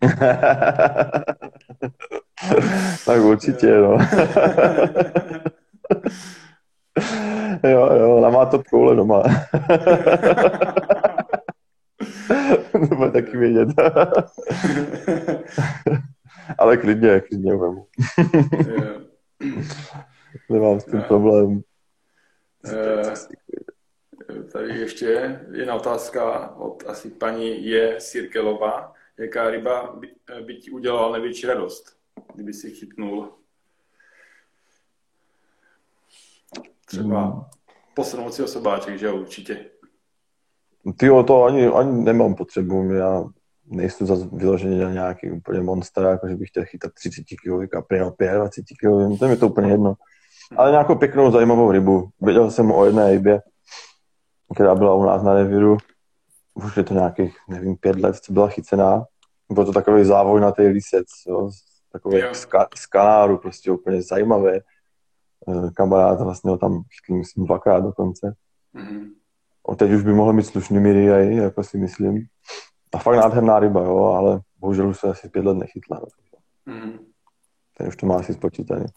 [3.06, 3.98] tak určitě, no.
[7.68, 9.22] jo, jo, ona má top koule doma.
[12.88, 13.68] to bude taky vědět.
[16.58, 17.86] Ale klidně, klidně vemu.
[20.50, 21.62] Nemám s tím problém.
[22.66, 23.12] Eh,
[24.52, 28.92] tady ještě jedna otázka od asi paní je Sirkelová.
[29.18, 30.14] Jaká ryba by,
[30.46, 31.96] by ti udělala největší radost,
[32.34, 33.32] kdyby si chytnul
[36.86, 37.42] třeba hmm.
[37.94, 39.70] posunout si osobáček, že jo, určitě.
[40.96, 43.24] Ty to ani, ani nemám potřebu, já
[43.66, 48.76] nejsem zase vyloženě nějaký úplně monster, jako že bych chtěl chytat 30 kg nebo 25
[48.76, 49.94] kg, to je mi to úplně jedno.
[50.56, 52.08] Ale nějakou pěknou, zajímavou rybu.
[52.20, 53.40] Viděl jsem o jedné rybě,
[54.54, 55.76] která byla u nás na reviru.
[56.54, 59.04] Už je to nějakých, nevím, pět let, co byla chycená.
[59.50, 61.50] Byl to takový závoj na té lisec, jo,
[61.92, 64.60] takový ska, z kanáru, prostě úplně zajímavé.
[65.48, 68.34] Eh, kamarád vlastně ho tam chytl, myslím, dvakrát dokonce.
[68.74, 69.10] Mm-hmm.
[69.62, 72.26] O teď už by mohl mít slušný míry, jako si myslím.
[72.94, 76.00] A fakt nádherná ryba, jo, ale bohužel už se asi pět let nechytla.
[76.66, 76.98] Mm.
[77.76, 78.84] Ten už to má asi spočítaný.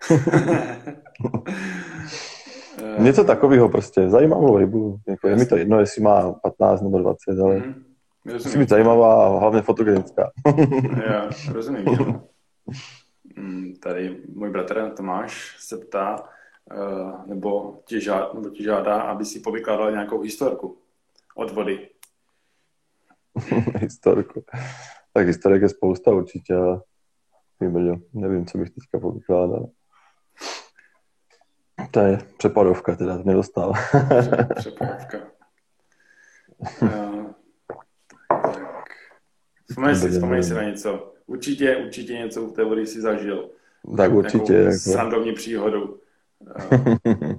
[2.99, 4.97] Něco takového prostě, zajímavou rybu.
[5.07, 7.83] Jako je mi to jedno, jestli má 15 nebo 20, ale mm.
[8.33, 10.31] musí být zajímavá a hlavně fotogenická.
[11.07, 11.85] Já rozumím.
[13.35, 19.25] Mm, tady můj bratr Tomáš se ptá, uh, nebo, ti žádá, nebo ti žádá, aby
[19.25, 20.77] si povykládal nějakou historku
[21.35, 21.89] od vody.
[23.79, 24.43] historku.
[25.13, 26.81] Tak historek je spousta určitě, ale
[28.13, 29.69] nevím, co bych teďka povykládal.
[31.91, 33.73] To je přepadovka, teda to nedostal.
[34.55, 35.17] Přepadovka.
[36.81, 36.89] Uh,
[38.29, 38.89] tak.
[39.69, 41.13] Vzpomeň si, vzpomeň si na něco.
[41.25, 43.49] Určitě, určitě něco v vody si zažil.
[43.97, 44.53] Tak určitě.
[44.53, 44.77] Jako...
[44.77, 45.99] Srandovní příhodu.
[46.39, 47.35] Uh.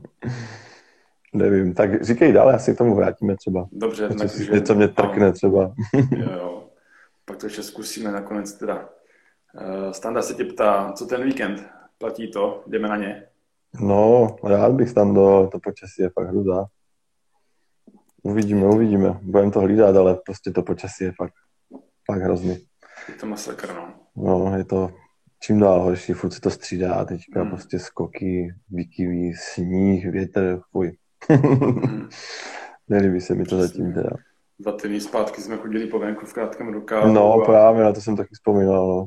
[1.35, 3.68] Nevím, tak říkej dál, já si k tomu vrátíme třeba.
[3.72, 4.09] Dobře.
[4.09, 5.74] Něco, si, něco mě trkne třeba.
[6.16, 6.68] jo, jo.
[7.24, 8.89] Pak to ještě zkusíme nakonec teda.
[9.55, 11.66] Uh, Standa se tě ptá, co ten víkend?
[11.99, 12.64] Platí to?
[12.66, 13.26] Jdeme na ně?
[13.81, 16.66] No, rád bych tam do, to počasí je fakt hruza.
[18.22, 19.18] Uvidíme, uvidíme.
[19.22, 21.35] Budeme to hlídat, ale prostě to počasí je fakt,
[22.11, 22.59] fakt hrozný.
[23.09, 23.95] Je to masakr, no.
[24.16, 24.91] No, je to
[25.41, 27.51] čím dál horší, furt se to střídá, teďka hmm.
[27.51, 30.97] prostě skoky, výkyvy, sníh, větr, fuj.
[32.89, 34.11] Nelíbí se mi to zatím teda.
[34.59, 37.12] Dva týdny zpátky jsme chodili po venku v krátkém rukávu.
[37.12, 37.45] No, a...
[37.45, 39.07] právě, na to jsem taky vzpomínal, no.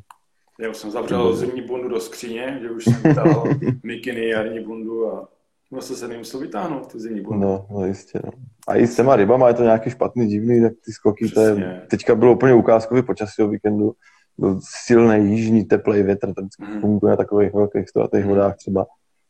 [0.59, 3.43] Já už jsem zavřel zimní bundu do skříně, že už jsem vytáhl
[3.83, 5.27] mikiny, jarní bundu a
[5.71, 7.47] vlastně se nemusel vytáhnout tu zimní bundu.
[7.47, 8.19] No, no jistě.
[8.25, 8.31] No.
[8.67, 11.81] A i s těma rybama je to nějaký špatný, divný, tak ty skoky, to je,
[11.89, 13.93] teďka bylo úplně ukázkový počasí o víkendu,
[14.37, 16.81] byl silný jižní teplý větr, ten mm.
[16.81, 18.29] funguje na takových velkých stojatých mm.
[18.29, 18.85] vodách třeba.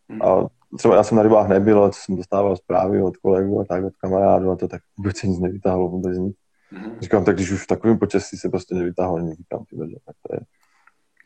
[0.10, 0.22] Mm.
[0.22, 0.48] A
[0.78, 3.84] třeba já jsem na rybách nebyl, ale co jsem dostával zprávy od kolegů a tak,
[3.84, 6.36] od kamarádů a to tak vůbec se nic nevytáhlo, vůbec nic.
[6.72, 7.00] Mm.
[7.00, 10.40] Říkám, tak když už v takovém počasí se prostě nevytáhlo, říkám, ty tak to je,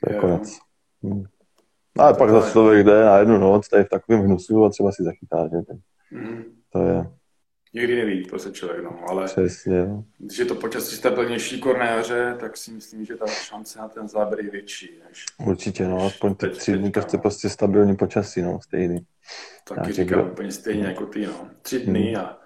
[0.03, 0.59] to je konec.
[1.03, 1.23] Hmm.
[1.99, 5.03] Ale pak zase člověk jde na jednu noc, tady v takovém hnusu a třeba si
[5.03, 5.57] zachytá, že?
[6.11, 6.43] Mm.
[6.69, 7.11] To je...
[7.75, 9.85] Někdy neví prostě člověk, no, ale Přesně.
[9.85, 10.03] No.
[10.17, 14.45] když je to počasí stabilnější kornéře, tak si myslím, že ta šance na ten záběr
[14.45, 14.89] je větší.
[15.07, 19.05] Než, Určitě, no, aspoň ty tři dny to chce prostě stabilní počasí, no, stejný.
[19.67, 20.31] Taky říkám kdo...
[20.31, 21.49] úplně stejně jako ty, no.
[21.61, 22.25] Tři dny hmm.
[22.25, 22.41] a...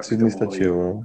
[0.00, 0.76] Tři dny stačí, jo.
[0.76, 1.04] No.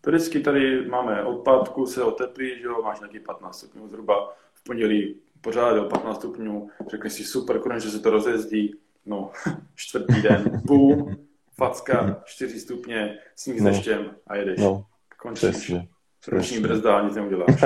[0.00, 4.32] To vždycky tady máme od pátku se oteplí, že jo, máš nějaký 15 stupňů zhruba,
[4.54, 8.74] v pondělí pořád o 15 stupňů, řekli si super, konečně se to rozjezdí,
[9.06, 9.30] no,
[9.74, 11.16] čtvrtý den, boom,
[11.58, 13.70] facka, 4 stupně, sníh no.
[13.70, 14.60] s deštěm a jedeš.
[14.60, 14.84] No,
[15.18, 15.50] Končíš.
[15.50, 15.88] Přesně.
[16.28, 17.60] Roční brzda, nic neuděláš.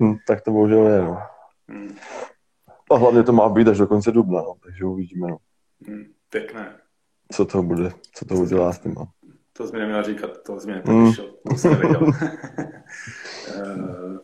[0.00, 1.18] no, tak to bohužel je, no.
[1.68, 1.96] Hmm.
[2.90, 5.36] A hlavně to má být až do konce dubna, no, takže uvidíme, no.
[5.86, 6.76] Hmm, pěkné.
[7.32, 9.08] Co to bude, co to udělá s tím, no.
[9.52, 11.32] To jsi mi neměl říkat, to jsi mi nepověšel, mm.
[11.48, 12.02] to jsem nevěděl.
[13.56, 14.18] uh,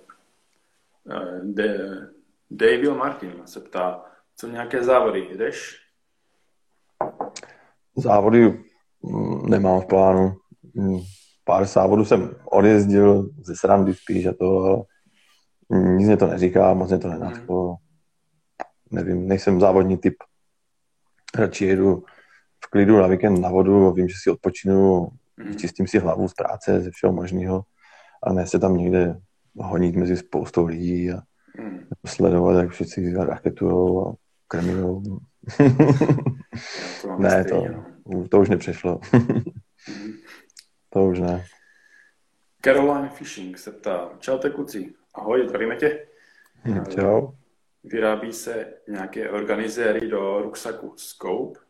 [2.50, 4.05] Davil Martin se ptá,
[4.36, 5.84] co nějaké závody, jdeš?
[7.97, 8.64] Závody
[9.03, 10.36] mm, nemám v plánu.
[10.74, 10.99] Mm,
[11.45, 14.82] pár závodů jsem odjezdil ze srandy spíš a to, ale
[15.70, 17.68] nic mě to neříká, moc mě to nenadchlo.
[17.68, 17.76] Hmm.
[18.90, 20.14] Nevím, nejsem závodní typ.
[21.34, 22.05] Radši jedu
[22.64, 25.57] v klidu na víkend na vodu, vím, že si odpočinu, hmm.
[25.57, 27.62] čistím si hlavu z práce, ze všeho možného
[28.22, 29.20] a ne se tam někde
[29.57, 31.20] honit mezi spoustou lidí a
[31.59, 31.78] hmm.
[32.07, 34.14] sledovat, jak všichni raketujou a
[34.49, 35.03] krmijou.
[37.02, 37.64] to ne, to,
[38.07, 38.28] no.
[38.28, 39.00] to už nepřešlo.
[40.90, 41.44] to už ne.
[42.64, 46.07] Caroline Fishing se ptá, čau kluci, ahoj, zdravíme tě.
[46.64, 47.28] Hm, čau.
[47.84, 51.61] Vyrábí se nějaké organizéry do ruksaku Scope?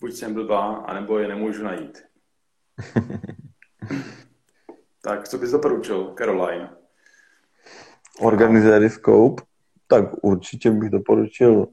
[0.00, 2.02] Buď jsem blbá, anebo je nemůžu najít.
[5.02, 6.70] tak co bys doporučil, Caroline?
[8.20, 9.42] Organizéry Scope?
[9.86, 11.68] Tak určitě bych doporučil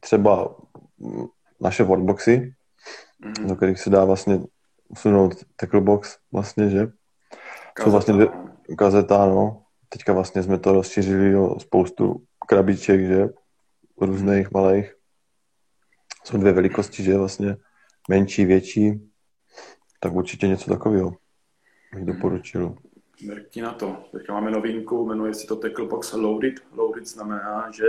[0.00, 0.56] třeba
[1.60, 2.54] naše workboxy,
[3.22, 3.46] mm-hmm.
[3.46, 4.40] do kterých se dá vlastně
[4.88, 6.78] usunout tacklebox vlastně, že?
[6.78, 7.84] Kazeta.
[7.84, 8.28] Jsou vlastně dvě,
[8.78, 9.62] kazeta, no.
[9.88, 13.28] Teďka vlastně jsme to rozšířili o spoustu krabiček, že?
[14.00, 14.94] Různých malých.
[16.24, 17.18] Jsou dvě velikosti, že?
[17.18, 17.56] Vlastně
[18.08, 19.10] menší, větší.
[20.00, 21.16] Tak určitě něco takového
[21.94, 22.74] bych doporučil.
[23.26, 23.96] Mrkni na to.
[24.12, 26.54] Teďka máme novinku, jmenuje se to Tacklebox Loaded.
[26.72, 27.84] Loaded znamená, že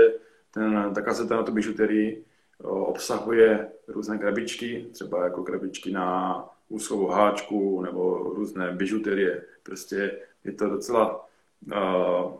[0.51, 2.26] ten, ta kazeta na to bižuterii
[2.64, 9.43] obsahuje různé krabičky, třeba jako krabičky na úzkou háčku nebo různé bižuterie.
[9.64, 11.28] Prostě je to docela,
[11.76, 12.34] uh,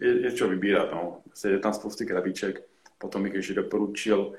[0.00, 0.90] je, je čo vybírat.
[0.92, 1.20] No.
[1.24, 2.62] Prostě je tam spousty krabiček.
[2.98, 4.32] Potom bych ještě doporučil,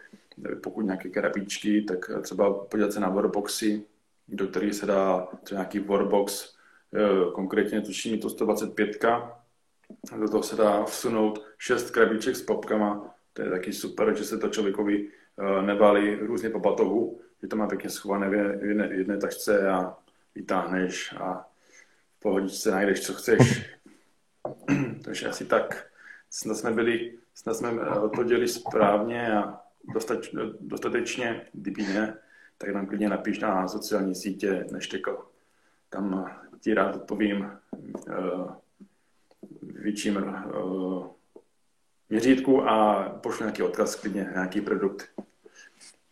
[0.64, 3.84] pokud nějaké krabičky, tak třeba podívat se na warboxy,
[4.28, 6.56] do kterých se dá třeba nějaký warbox,
[6.94, 8.98] e, konkrétně tuším to 125,
[10.20, 14.38] do toho se dá vsunout 6 krabiček s popkama, to je taky super, že se
[14.38, 18.34] to člověkovi e, nebálí různě po batohu, že to má pěkně schované v
[18.66, 19.98] jedné, v jedné tašce a
[20.36, 21.50] vytáhneš a
[22.18, 23.76] v pohodičce najdeš, co chceš.
[25.04, 25.88] Takže asi tak.
[26.30, 29.62] Snad jsme byli, snad jsme e, to dělali správně a
[29.94, 30.30] dostač,
[30.60, 32.18] dostatečně, kdyby ne,
[32.58, 35.26] tak nám klidně napiš na sociální sítě Neštekl.
[35.90, 37.52] Tam ti rád odpovím
[39.62, 41.08] větším uh,
[42.10, 45.10] měřítku a pošlu nějaký odkaz, klidně nějaký produkt.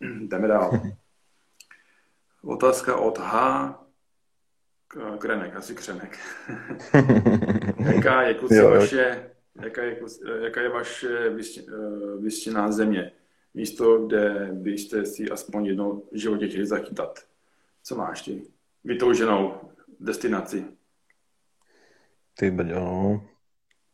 [0.00, 0.70] Jdeme dál.
[2.42, 3.74] Otázka od H.
[5.18, 6.18] Krenek, asi Křenek.
[7.94, 9.30] jaká je kluci vaše,
[9.62, 10.00] jaká je,
[10.42, 11.30] jaká je vaše
[12.20, 13.12] vystěná země?
[13.58, 17.18] místo, kde byste si aspoň jednou v životě chtěli zachytat.
[17.82, 18.42] Co máš ty?
[18.84, 19.54] Vytouženou
[20.00, 20.64] destinaci.
[22.34, 23.28] Ty brďo, no.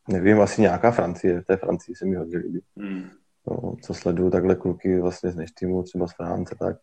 [0.09, 1.41] Nevím, asi nějaká Francie.
[1.41, 2.61] V té Francii se mi hodně líbí.
[2.77, 3.11] Hmm.
[3.47, 6.77] No, co sleduju takhle kluky vlastně z Neštýmu, třeba z France, tak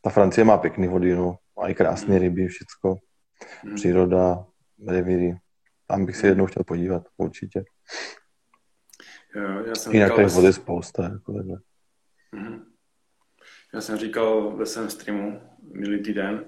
[0.00, 1.38] ta Francie má pěkný vody, no.
[1.56, 2.22] Má i krásné hmm.
[2.22, 2.96] ryby, všecko.
[3.62, 3.74] Hmm.
[3.74, 4.46] Příroda,
[4.88, 5.38] revíry.
[5.86, 6.28] Tam bych se hmm.
[6.28, 7.64] jednou chtěl podívat, určitě.
[9.34, 11.58] Jo, já jsem Jinak těch vody spousta, jako takhle.
[12.34, 12.62] Mm-hmm.
[13.74, 15.40] Já jsem říkal ve svém streamu
[15.72, 16.44] minulý týden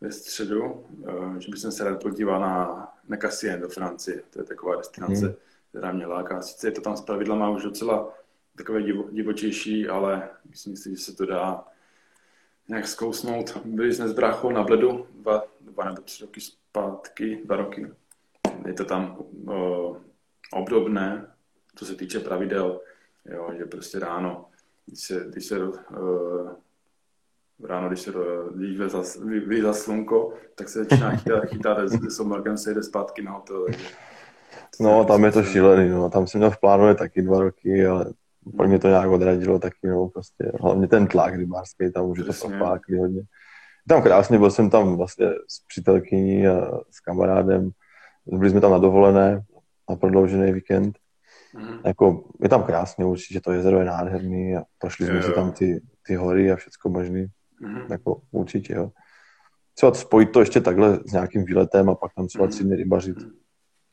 [0.00, 4.22] ve středu, eh, že bych se rád podíval na, na Cassien do Francie.
[4.30, 5.34] To je taková destinace, mm.
[5.68, 6.42] Která mě láká.
[6.42, 8.14] Sice je to tam z má už docela
[8.56, 11.64] takové divo, divočejší, ale myslím si, že se to dá
[12.68, 13.56] nějak zkousnout.
[13.64, 17.92] Byli jsme s bráchou na Bledu dva, dva nebo tři roky zpátky, dva roky.
[18.66, 19.96] Je to tam uh,
[20.52, 21.34] obdobné,
[21.74, 22.80] co se týče pravidel,
[23.24, 24.48] jo, že prostě ráno
[24.86, 26.52] když se, když se uh,
[27.64, 28.12] ráno, když se
[28.54, 28.78] když
[29.48, 31.78] vyjde za slunko, tak se začíná chytat, chytat
[32.58, 33.66] se jde zpátky na hotel.
[34.80, 36.10] No, tam je to šílený, no.
[36.10, 38.12] Tam jsem měl v plánu taky dva roky, ale
[38.56, 40.52] pro mě to nějak odradilo taky, no, prostě.
[40.60, 43.22] Hlavně ten tlak rybářský, tam už je to fakt hodně.
[43.88, 47.70] Tam krásně, byl jsem tam vlastně s přítelkyní a s kamarádem.
[48.26, 49.42] Byli jsme tam na dovolené,
[49.90, 50.98] na prodloužený víkend.
[51.54, 51.78] Mm.
[51.84, 55.80] Jako, je tam krásně určitě, to jezero je nádherný a prošli jsme si tam ty,
[56.06, 57.26] ty hory a všechno možný.
[57.60, 57.80] Mm.
[57.90, 58.90] Jako, určitě, jo.
[59.74, 62.50] Třeba spojit to ještě takhle s nějakým výletem a pak tam třeba mm.
[62.50, 63.30] tři dny rybařit, mm.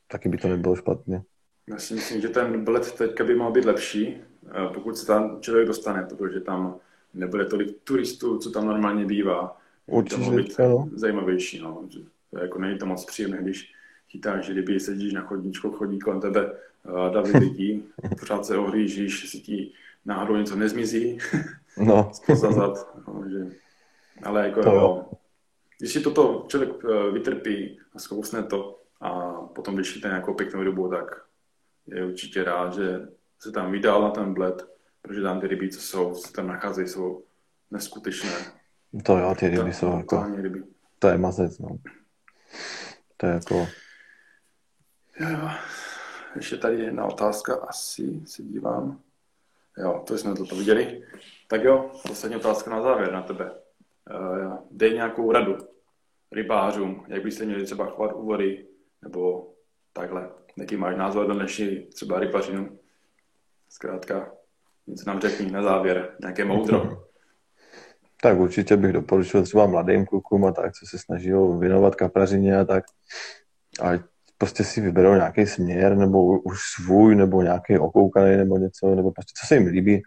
[0.08, 1.22] Taky by to nebylo špatně.
[1.66, 5.40] Já si myslím, že ten let teďka by mohl být lepší, eh, pokud se tam
[5.40, 6.76] člověk dostane, protože tam
[7.14, 9.60] nebude tolik turistů, co tam normálně bývá.
[9.86, 10.88] Určitě, to být no.
[10.92, 11.60] zajímavější.
[11.60, 11.88] No.
[12.42, 13.72] Jako není to moc příjemné, když
[14.08, 16.52] chytáš ryby, sedíš na chodníčku, chodí kolem tebe
[17.12, 17.84] davy lidí,
[18.20, 19.72] pořád se ohlížíš, jestli ti
[20.04, 21.18] náhodou něco nezmizí,
[21.78, 22.10] no.
[22.34, 23.46] zad, no, že...
[24.22, 25.06] ale jako to jo.
[25.78, 28.80] když si toto člověk eh, vytrpí a zkousne to
[29.56, 31.24] potom když jde nějakou pěknou dobu, tak
[31.86, 33.08] je určitě rád, že
[33.40, 34.68] se tam vydal na ten bled,
[35.02, 37.22] protože tam ty ryby, co jsou, se tam nacházejí, jsou
[37.70, 38.30] neskutečné.
[39.04, 40.26] To jo, ty ryby jsou jako...
[40.36, 40.62] Ryby.
[40.98, 41.68] To je mazec, no.
[43.16, 43.66] To je jako...
[45.20, 45.50] Jo,
[46.36, 49.00] ještě tady jedna otázka, asi si dívám.
[49.78, 51.02] Jo, to jsme to viděli.
[51.48, 53.50] Tak jo, poslední otázka na závěr na tebe.
[53.50, 55.58] Uh, dej nějakou radu
[56.32, 58.66] rybářům, jak byste měli třeba chovat u vody,
[59.06, 59.52] nebo
[59.92, 60.28] takhle.
[60.58, 62.78] Jaký máš názor do dnešní třeba rybařinu?
[63.68, 64.32] Zkrátka,
[64.86, 67.02] něco nám řekni na závěr, nějaké moudro.
[68.22, 72.64] Tak určitě bych doporučil třeba mladým klukům a tak, co se snaží věnovat kaprařině a
[72.64, 72.84] tak,
[73.82, 73.90] a
[74.38, 79.32] prostě si vyberou nějaký směr, nebo už svůj, nebo nějaký okoukaný, nebo něco, nebo prostě
[79.40, 80.02] co se jim líbí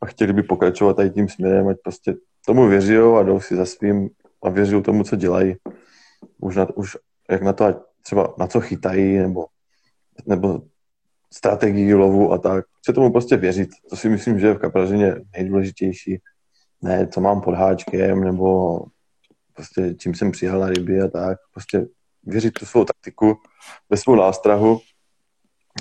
[0.00, 2.14] a chtěli by pokračovat tady tím směrem, ať prostě
[2.46, 4.10] tomu věří a jdou si za svým
[4.42, 5.56] a věří tomu, co dělají.
[6.40, 6.96] Už, na, už
[7.30, 9.46] jak na to, ať třeba na co chytají, nebo,
[10.26, 10.62] nebo
[11.32, 12.64] strategii lovu a tak.
[12.78, 13.70] Chce tomu prostě věřit.
[13.90, 16.20] To si myslím, že je v kapražině nejdůležitější.
[16.82, 18.78] Ne, co mám pod háčkem, nebo
[19.52, 21.38] prostě čím jsem přijel na ryby a tak.
[21.52, 21.86] Prostě
[22.22, 23.36] věřit tu svou taktiku,
[23.90, 24.80] ve svou nástrahu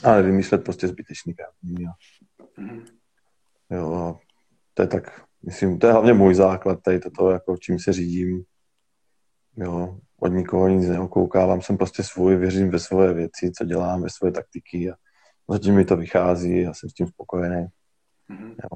[0.04, 1.86] a nevymýšlet prostě zbytečný kávní.
[2.58, 2.86] Mm.
[3.70, 4.20] Jo,
[4.74, 8.44] to je tak, myslím, to je hlavně můj základ, tady toto, jako čím se řídím.
[9.58, 14.10] Jo, od nikoho nic neokoukávám, jsem prostě svůj, věřím ve svoje věci, co dělám, ve
[14.10, 14.96] svoje taktiky a
[15.50, 17.68] zatím mi to vychází a jsem s tím spokojený.
[18.30, 18.50] Mm-hmm.
[18.50, 18.70] Jo.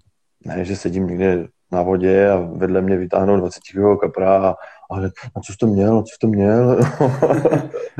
[0.45, 3.59] Ne, že sedím někde na vodě a vedle mě vytáhnou 20
[4.01, 4.55] kapra a,
[4.91, 6.79] a hned, a co jsi to měl, co jsi to měl?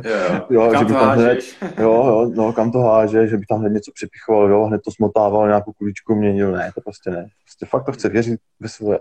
[0.03, 1.39] jo, jo, kam že to tam hned,
[1.79, 4.91] jo, jo, no, kam to háže, že by tam hned něco přepichoval, jo, hned to
[4.91, 7.27] smotával, nějakou kuličku měnil, ne, to prostě ne.
[7.43, 8.99] Prostě fakt to chce věřit ve své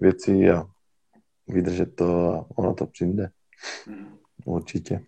[0.00, 0.64] věci a
[1.48, 3.30] vydržet to a ono to přijde.
[3.86, 4.18] Hmm.
[4.44, 5.04] Určitě.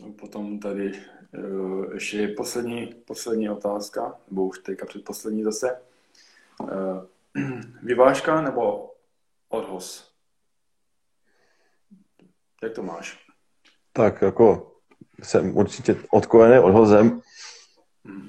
[0.00, 0.92] No, potom tady
[1.38, 5.80] uh, ještě poslední, poslední otázka, nebo už teďka předposlední zase.
[6.60, 6.68] Uh,
[7.82, 8.90] vyvážka nebo
[9.48, 10.12] odhoz?
[12.62, 13.26] Jak to máš?
[13.92, 14.72] Tak jako
[15.22, 17.20] jsem určitě odkojený odhozem,
[18.04, 18.28] hmm.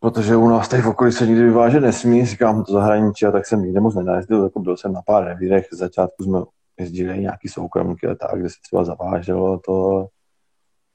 [0.00, 3.46] protože u nás tady v okolí se nikdy vyvážet nesmí, říkám to zahraničí, a tak
[3.46, 6.38] jsem nikde moc nenajezdil, jako byl jsem na pár revírech, začátku jsme
[6.82, 10.06] jezdili nějaký soukromky a tak, kde se třeba zaváželo to,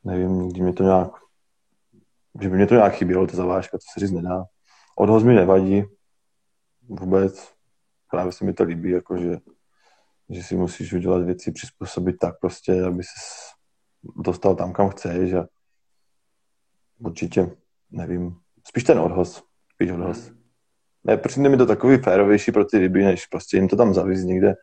[0.04, 1.12] nevím, nikdy mě to nějak,
[2.42, 4.46] že by mě to nějak chybělo, ta zavážka, to se říct nedá.
[4.98, 5.84] Odhoz mi nevadí,
[6.90, 7.54] vůbec,
[8.12, 9.38] právě se mi to líbí, jako že,
[10.30, 13.20] že si musíš udělat věci, přizpůsobit tak prostě, aby se
[14.16, 15.48] dostal tam, kam chceš a
[17.00, 17.52] určitě,
[17.92, 18.36] nevím,
[18.68, 20.32] spíš ten odhoz, spíš odhoz.
[21.04, 24.24] Ne, přijde mi to takový férovější pro ty ryby, než prostě jim to tam zavíz
[24.24, 24.56] někde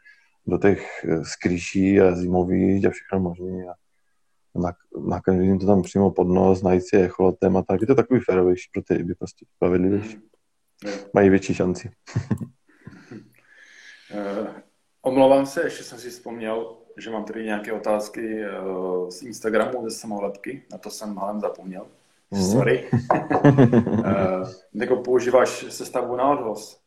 [0.46, 3.74] do těch eh, skrýší a zimových a všechno možné a
[5.08, 7.80] nakrmit jim to tam přímo pod nos, najít si echolotem a tak.
[7.80, 10.16] Je to takový férovější pro ty ryby, prostě spravedlivější.
[10.16, 10.92] Mm.
[11.14, 11.90] Mají větší šanci.
[14.14, 14.48] uh,
[15.02, 19.96] omlouvám se, ještě jsem si vzpomněl, že mám tady nějaké otázky uh, z Instagramu, ze
[19.96, 21.86] samolepky, na to jsem málem zapomněl.
[22.30, 22.42] Mm.
[22.42, 22.90] Sorry.
[24.74, 26.80] jako používáš sestavu na odvoz?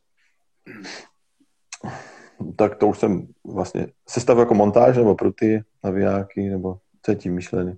[2.56, 7.34] tak to už jsem vlastně sestavu jako montáž, nebo pruty, navijáky, nebo co je tím
[7.34, 7.78] myšlený,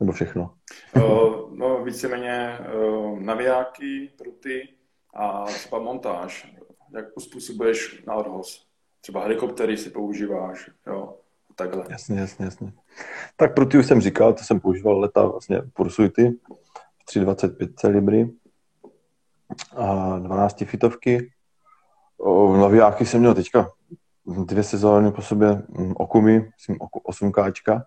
[0.00, 0.54] nebo všechno?
[0.96, 4.68] uh, no víceméně uh, navijáky, pruty
[5.14, 6.54] a třeba montáž.
[6.94, 8.66] Jak uspůsobuješ na odhoz?
[9.00, 11.14] Třeba helikoptery si používáš, jo,
[11.56, 11.84] takhle.
[11.88, 12.72] Jasně, jasně, jasně.
[13.36, 16.32] Tak pruty už jsem říkal, to jsem používal leta vlastně Pursuity,
[17.04, 18.30] 325 celibry
[19.76, 21.30] a 12 fitovky.
[22.18, 23.70] O, navijáky jsem měl teďka
[24.26, 26.76] dvě sezóny po sobě mm, Okumi, myslím
[27.08, 27.82] 8K.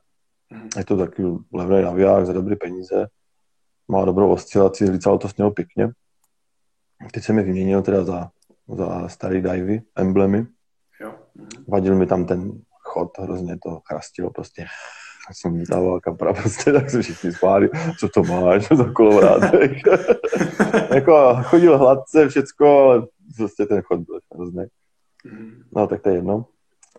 [0.50, 0.70] Mhm.
[0.78, 1.24] Je to taky
[1.54, 3.08] levný naviják za dobré peníze.
[3.88, 5.90] Má dobrou oscilaci, lícalo to snělo pěkně.
[7.14, 8.30] Teď jsem je vyměnil teda za,
[8.68, 10.46] za starý divy, emblemy.
[11.02, 11.14] Jo.
[11.36, 11.48] Mhm.
[11.68, 14.62] Vadil mi tam ten chod, hrozně to chrastilo prostě.
[14.62, 17.70] Já jsem dával kapra prostě, tak se všichni spáli,
[18.00, 19.72] co to máš za kolovrátek.
[20.94, 23.08] jako chodil hladce, všecko, ale
[23.38, 24.66] prostě ten chod byl hrozný.
[25.32, 25.64] Mm.
[25.76, 26.46] No, tak to je jedno.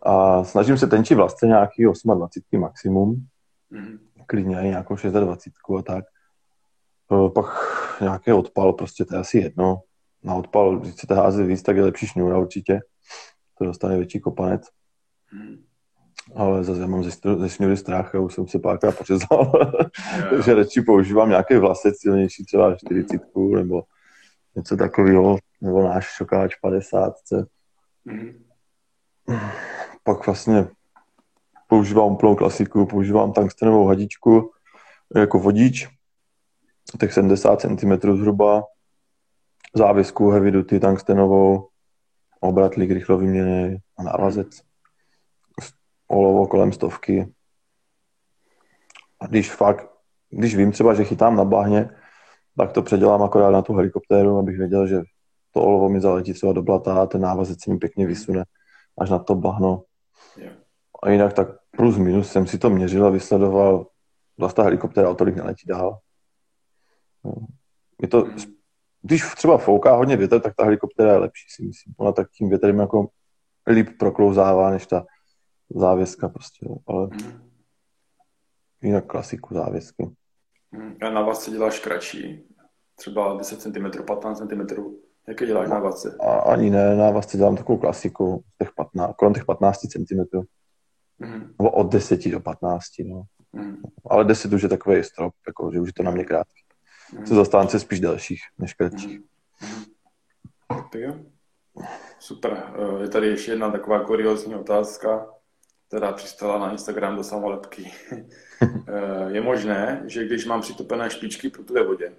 [0.02, 3.26] A snažím se tenčit vlastně nějaký 28 maximum.
[3.70, 3.98] Mm.
[4.26, 6.04] Klidně i nějakou 26 a tak.
[7.12, 7.46] E, pak
[8.00, 9.80] nějaký odpal, prostě to je asi jedno.
[10.22, 12.80] Na odpal, když chcete házet víc, tak je lepší šňůra určitě.
[13.58, 14.62] To dostane větší kopanec.
[15.32, 15.56] Mm.
[16.34, 19.52] Ale zase já mám ze, ze šňůry strach, já už jsem se párkrát pořezal.
[20.30, 23.20] Takže radši používám nějaký vlasec silnější, třeba 40
[23.54, 23.82] nebo
[24.56, 27.14] něco takového, nebo náš šokáč 50.
[28.08, 28.44] Mm.
[30.02, 30.68] Pak vlastně
[31.68, 34.52] používám úplnou klasiku, používám tungstenovou hadičku
[35.16, 35.88] jako vodič,
[36.98, 38.64] tak 70 cm zhruba,
[39.74, 41.68] závěsku heavy duty tungstenovou,
[42.40, 44.48] obratlík rychlo vyměněný a návazec.
[46.08, 47.34] Olovo kolem stovky.
[49.20, 49.86] A když fakt,
[50.30, 51.90] když vím třeba, že chytám na bahně,
[52.56, 55.02] tak to předělám akorát na tu helikoptéru, abych věděl, že
[55.52, 58.44] to olovo mi zaletí třeba do blata a ten návazec se mi pěkně vysune
[58.98, 59.82] až na to bahno.
[61.02, 63.86] A jinak tak plus minus jsem si to měřil a vysledoval,
[64.38, 65.98] vlastně ta helikoptéra o tolik neletí dál.
[67.24, 67.32] No.
[68.02, 68.26] Je to,
[69.02, 71.94] když třeba fouká hodně větr, tak ta helikoptéra je lepší, si myslím.
[71.96, 73.08] Ona tak tím větrem jako
[73.66, 75.06] líp proklouzává, než ta
[75.70, 77.08] závěska prostě, ale
[78.82, 80.10] jinak klasiku závěsky.
[81.02, 82.44] A na vás se děláš kratší?
[82.94, 84.66] Třeba 10 cm, 15 cm?
[85.28, 86.06] Jaké děláš na vás?
[86.46, 90.46] Ani ne, na vás dělám takovou klasiku, těch 15, kolem těch 15 cm.
[91.18, 91.54] Mm.
[91.58, 93.22] Nebo od 10 do 15, no.
[93.52, 93.76] Mm.
[94.10, 96.62] Ale 10 už je takový strop, jako, že už je to na mě krátký.
[97.18, 97.24] Mm.
[97.24, 99.20] Co zastánce spíš delších než kratších.
[99.20, 99.26] Mm.
[100.90, 101.14] Tak jo.
[102.18, 102.62] Super.
[102.74, 105.26] Eh, je tady ještě jedna taková kuriozní otázka,
[105.88, 107.92] která přistala na Instagram do samolepky.
[108.88, 112.12] Eh, je možné, že když mám přitopené špičky prutové vodě,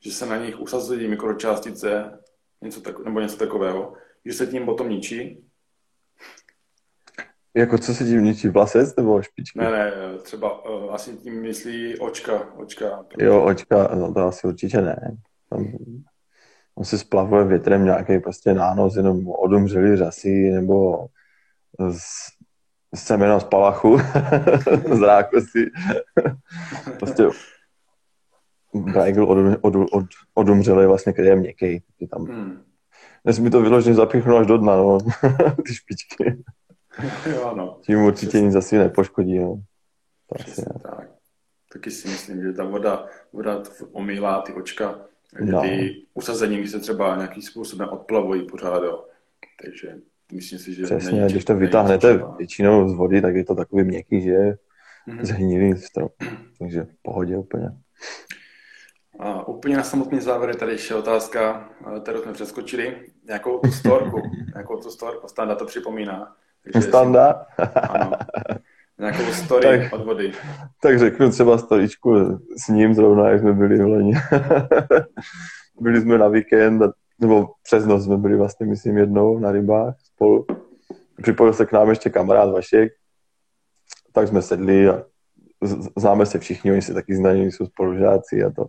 [0.00, 2.18] že se na nich usazují mikročástice
[2.62, 3.94] něco tak, nebo něco takového,
[4.24, 5.44] že se tím potom ničí?
[7.54, 8.48] Jako co se tím ničí?
[8.48, 9.58] Vlasec nebo špičky?
[9.58, 9.92] Ne, ne,
[10.22, 12.54] třeba uh, asi tím myslí očka.
[12.56, 15.16] očka jo, očka, no to asi určitě ne.
[15.50, 15.72] Tam,
[16.74, 21.06] on se splavuje větrem nějaký prostě nános, jenom odumřelý řasy nebo
[21.90, 22.02] z,
[22.94, 23.98] semeno z palachu,
[24.92, 25.70] z rákosy.
[26.98, 27.26] prostě
[28.74, 30.04] Brajgl od, od, od,
[30.34, 31.82] odumřelý vlastně, který je měkký.
[32.10, 32.62] Tam, hmm.
[33.24, 34.98] Nesmí to vyloženě zapíchnout až do dna, no.
[35.66, 36.44] ty špičky.
[37.30, 37.78] jo, ano.
[37.82, 39.62] Tím určitě nic asi nepoškodí, no.
[40.26, 40.80] To asi ne.
[40.82, 41.10] tak.
[41.72, 43.62] Taky si myslím, že ta voda, voda
[43.92, 45.00] omýlá ty očka,
[45.40, 45.60] no.
[45.60, 49.04] ty usazení se třeba nějakým způsobem odplavují pořád, jo.
[49.62, 49.96] Takže
[50.32, 50.82] myslím si, že...
[50.82, 54.56] Přesně, není, když to vytáhnete většinou z vody, tak je to takový měkký, že je
[55.08, 55.24] mm-hmm.
[55.24, 56.12] zhnilý strop.
[56.58, 57.68] Takže v pohodě úplně.
[59.18, 61.68] A úplně na samotný závěr je tady ještě otázka,
[62.02, 62.96] kterou jsme přeskočili.
[63.26, 64.22] Nějakou tu storku,
[64.54, 66.36] nějakou tu storku, Standa to připomíná.
[66.62, 67.46] Takže Standa?
[67.88, 68.12] ano.
[68.98, 70.32] Nějakou story tak, od vody.
[70.82, 74.12] Tak řeknu třeba storičku s ním zrovna, jak jsme byli v loni.
[75.80, 76.82] byli jsme na víkend,
[77.20, 80.46] nebo přes noc jsme byli vlastně, myslím, jednou na rybách spolu.
[81.22, 82.92] Připojil se k nám ještě kamarád Vašek,
[84.12, 85.04] tak jsme sedli a
[85.96, 88.66] známe se všichni, oni se taky znají, jsou spolužáci a to.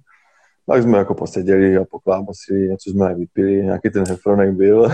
[0.68, 4.89] Tak jsme jako poseděli a poklámosili, něco jsme aj vypili, nějaký ten hefronek byl,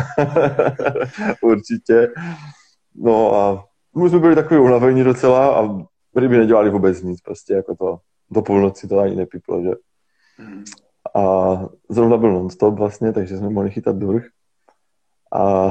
[1.42, 2.08] určitě.
[2.96, 3.66] No a
[3.98, 5.70] my jsme byli takový unavení docela a
[6.16, 8.00] ryby nedělali vůbec nic, prostě jako to
[8.32, 9.72] do půlnoci to ani nepiplo, že.
[11.16, 11.56] A
[11.90, 14.24] zrovna byl non-stop vlastně, takže jsme mohli chytat druh.
[15.34, 15.70] A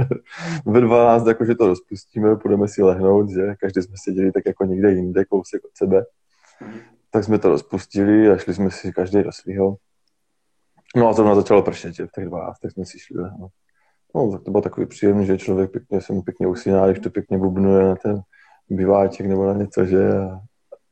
[0.66, 4.92] ve 12 jakože to rozpustíme, půjdeme si lehnout, že každý jsme seděli tak jako někde
[4.92, 6.04] jinde, kousek od sebe.
[7.14, 9.76] Tak jsme to rozpustili a šli jsme si každý do svého.
[10.96, 13.22] No a zrovna začalo pršet, v těch 12, tak jsme si šli.
[13.22, 13.48] No.
[14.14, 17.10] no tak to bylo takový příjemný, že člověk pěkně se mu pěkně usíná, když to
[17.10, 18.20] pěkně bubnuje na ten
[18.70, 19.98] biváček nebo na něco, že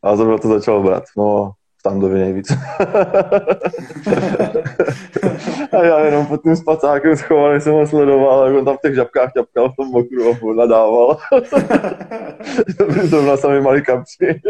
[0.03, 1.05] a zrovna to začalo brát.
[1.16, 2.53] No, v Tandově nejvíc.
[5.73, 8.95] a já jenom pod tím spacákem schovaný jsem ho sledoval, jak on tam v těch
[8.95, 11.16] žabkách ťapkal v tom mokru a nadával.
[12.79, 14.41] to byli zrovna sami malí kapři.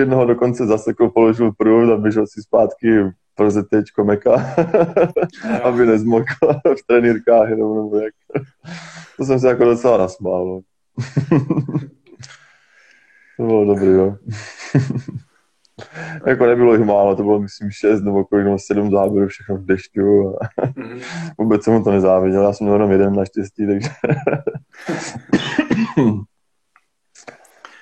[0.00, 2.88] Jednoho dokonce zasekl, položil průd a běžel si zpátky
[3.34, 4.32] pro ZTčko meka,
[5.62, 6.34] aby nezmokl
[6.78, 8.14] v trenýrkách jenom, nebo jak.
[9.16, 10.46] To jsem se jako docela nasmál.
[10.46, 10.60] No.
[13.36, 14.16] to bylo dobrý, jo.
[16.26, 19.64] jako nebylo jich málo, to bylo myslím šest nebo kolik, nebo sedm záběrů, všechno v
[19.64, 21.00] dešťu a mm-hmm.
[21.38, 23.88] vůbec jsem mu to nezáviděl, já jsem měl jenom jeden naštěstí, takže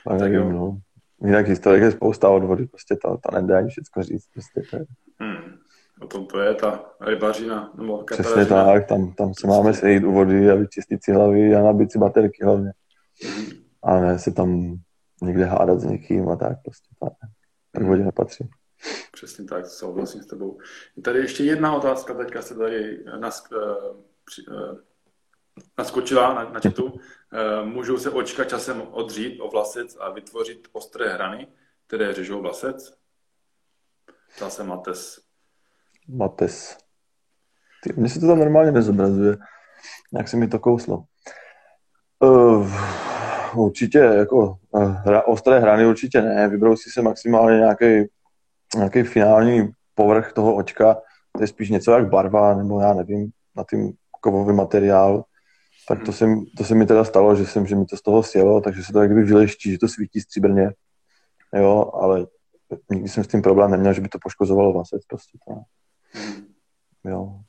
[0.08, 0.78] tak nevím, no.
[1.24, 4.26] Jinak historik je spousta odvody, prostě to, to nedá ani všechno říct.
[4.32, 4.86] Prostě to je.
[5.20, 5.58] Hmm.
[6.00, 10.12] O tom to je ta rybařina, nebo Přesně tak, tam, tam se máme sejít u
[10.12, 12.72] vody a vyčistit si hlavy a nabít si baterky hlavně.
[13.24, 13.46] Hmm.
[13.82, 14.78] A ne se tam
[15.22, 16.88] někde hádat s někým a tak prostě.
[17.00, 17.12] Tak,
[17.72, 18.48] tak vodě nepatří.
[19.12, 20.58] Přesně tak, souhlasím s tebou.
[20.96, 24.78] Je tady ještě jedna otázka, teďka se tady nas, uh, při, uh,
[25.78, 27.00] naskočila na, na chatu.
[27.32, 31.48] Eh, můžou se očka časem odřít o vlasec a vytvořit ostré hrany,
[31.86, 32.94] které řežou vlasec?
[34.36, 35.20] Ptá se Mates.
[36.08, 36.78] Mates.
[37.82, 39.36] Ty, mně se to tam normálně nezobrazuje.
[40.12, 41.04] Jak se mi to kouslo.
[42.20, 42.72] Uh,
[43.56, 46.48] určitě, jako uh, hra, ostré hrany určitě ne.
[46.48, 48.10] Vybrousí se maximálně nějaký,
[48.76, 50.96] nějaký finální povrch toho očka.
[51.32, 55.24] To je spíš něco jak barva, nebo já nevím, na tím kovový materiál
[55.88, 56.26] tak to se,
[56.56, 58.92] to se mi teda stalo, že jsem, že mi to z toho sjelo, takže se
[58.92, 60.70] to jakby vyleští, že to svítí stříbrně.
[61.54, 62.26] Jo, ale
[62.90, 65.38] nikdy jsem s tím problém neměl, že by to poškozovalo vlasec prostě.
[65.48, 65.54] To.
[67.10, 67.40] Jo.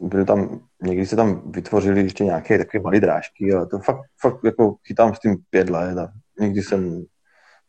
[0.00, 4.44] Byly tam, někdy se tam vytvořili ještě nějaké takové malé drážky, ale to fakt, fakt
[4.44, 7.04] jako chytám s tím pět let a nikdy jsem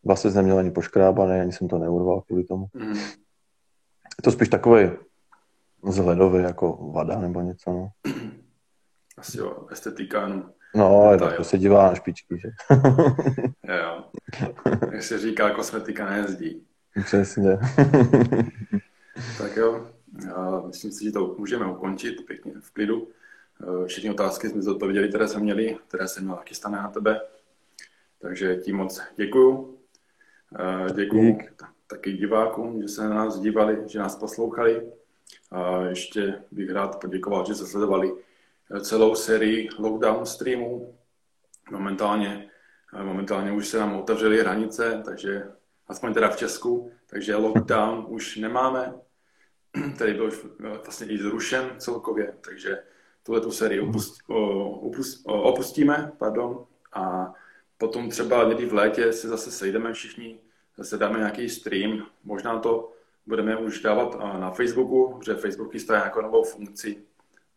[0.04, 2.66] vlasec neměl ani poškrábaný, ani jsem to neurval kvůli tomu.
[2.74, 2.94] Mm.
[2.94, 4.90] Je to spíš takový
[5.90, 7.90] zhledový jako vada nebo něco, no.
[9.18, 10.50] Asi jo, estetika, no.
[10.76, 12.50] No, ale tak to se dívá na špičky, že?
[13.78, 14.04] jo.
[14.92, 16.64] Jak se říká, kosmetika nejezdí.
[17.06, 17.58] Přesně.
[19.38, 19.88] tak jo,
[20.26, 23.08] já myslím si, že to můžeme ukončit pěkně v klidu.
[23.62, 27.22] Eh, všechny otázky jsme zodpověděli, které jsme měli, které jsem měl chystané na tebe.
[28.20, 29.78] Takže tím moc děkuju.
[30.60, 31.38] Eh, děkuju
[31.88, 34.92] taky divákům, že se na nás dívali, že nás poslouchali.
[35.52, 38.14] A ještě bych rád poděkoval, že se sledovali
[38.82, 40.98] celou sérii lockdown streamů.
[41.72, 42.50] Momentálně,
[43.04, 45.48] momentálně už se nám otevřely hranice, takže
[45.88, 48.94] aspoň teda v Česku, takže lockdown už nemáme,
[49.96, 50.32] který byl
[50.84, 52.84] vlastně i zrušen celkově, takže
[53.24, 54.22] tuhle tu sérii opust,
[54.82, 57.34] opust, opustíme pardon, a
[57.78, 60.40] potom třeba někdy v létě se zase sejdeme všichni,
[60.78, 62.92] zase dáme nějaký stream, možná to
[63.26, 67.04] budeme už dávat na Facebooku, protože Facebook chystá nějakou novou funkci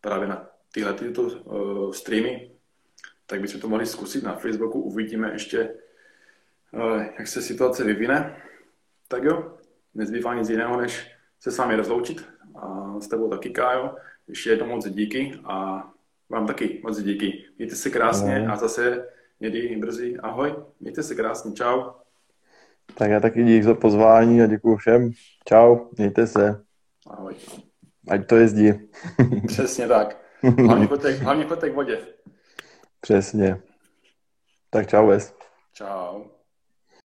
[0.01, 2.51] právě na tyhle tyto uh, streamy,
[3.25, 4.81] tak bychom to mohli zkusit na Facebooku.
[4.81, 5.73] Uvidíme ještě,
[6.71, 8.41] uh, jak se situace vyvine.
[9.07, 9.57] Tak jo,
[9.93, 12.25] nezbývá nic jiného, než se s vámi rozloučit.
[12.55, 13.95] A s tebou taky, Kájo.
[14.27, 15.87] Ještě jednou moc díky a
[16.29, 17.45] vám taky moc díky.
[17.57, 19.07] Mějte se krásně a zase
[19.39, 20.17] někdy brzy.
[20.17, 21.83] Ahoj, mějte se krásně, čau.
[22.95, 25.11] Tak já taky dík za pozvání a děkuji všem.
[25.45, 26.63] Čau, mějte se.
[27.07, 27.35] Ahoj.
[28.07, 28.73] Ať to jezdí.
[29.47, 30.26] Přesně tak.
[30.65, 31.99] Hlavně choďte, hlavně choďte k vodě.
[33.01, 33.61] Přesně.
[34.69, 35.35] Tak čau, Ves.
[35.73, 36.23] Čau.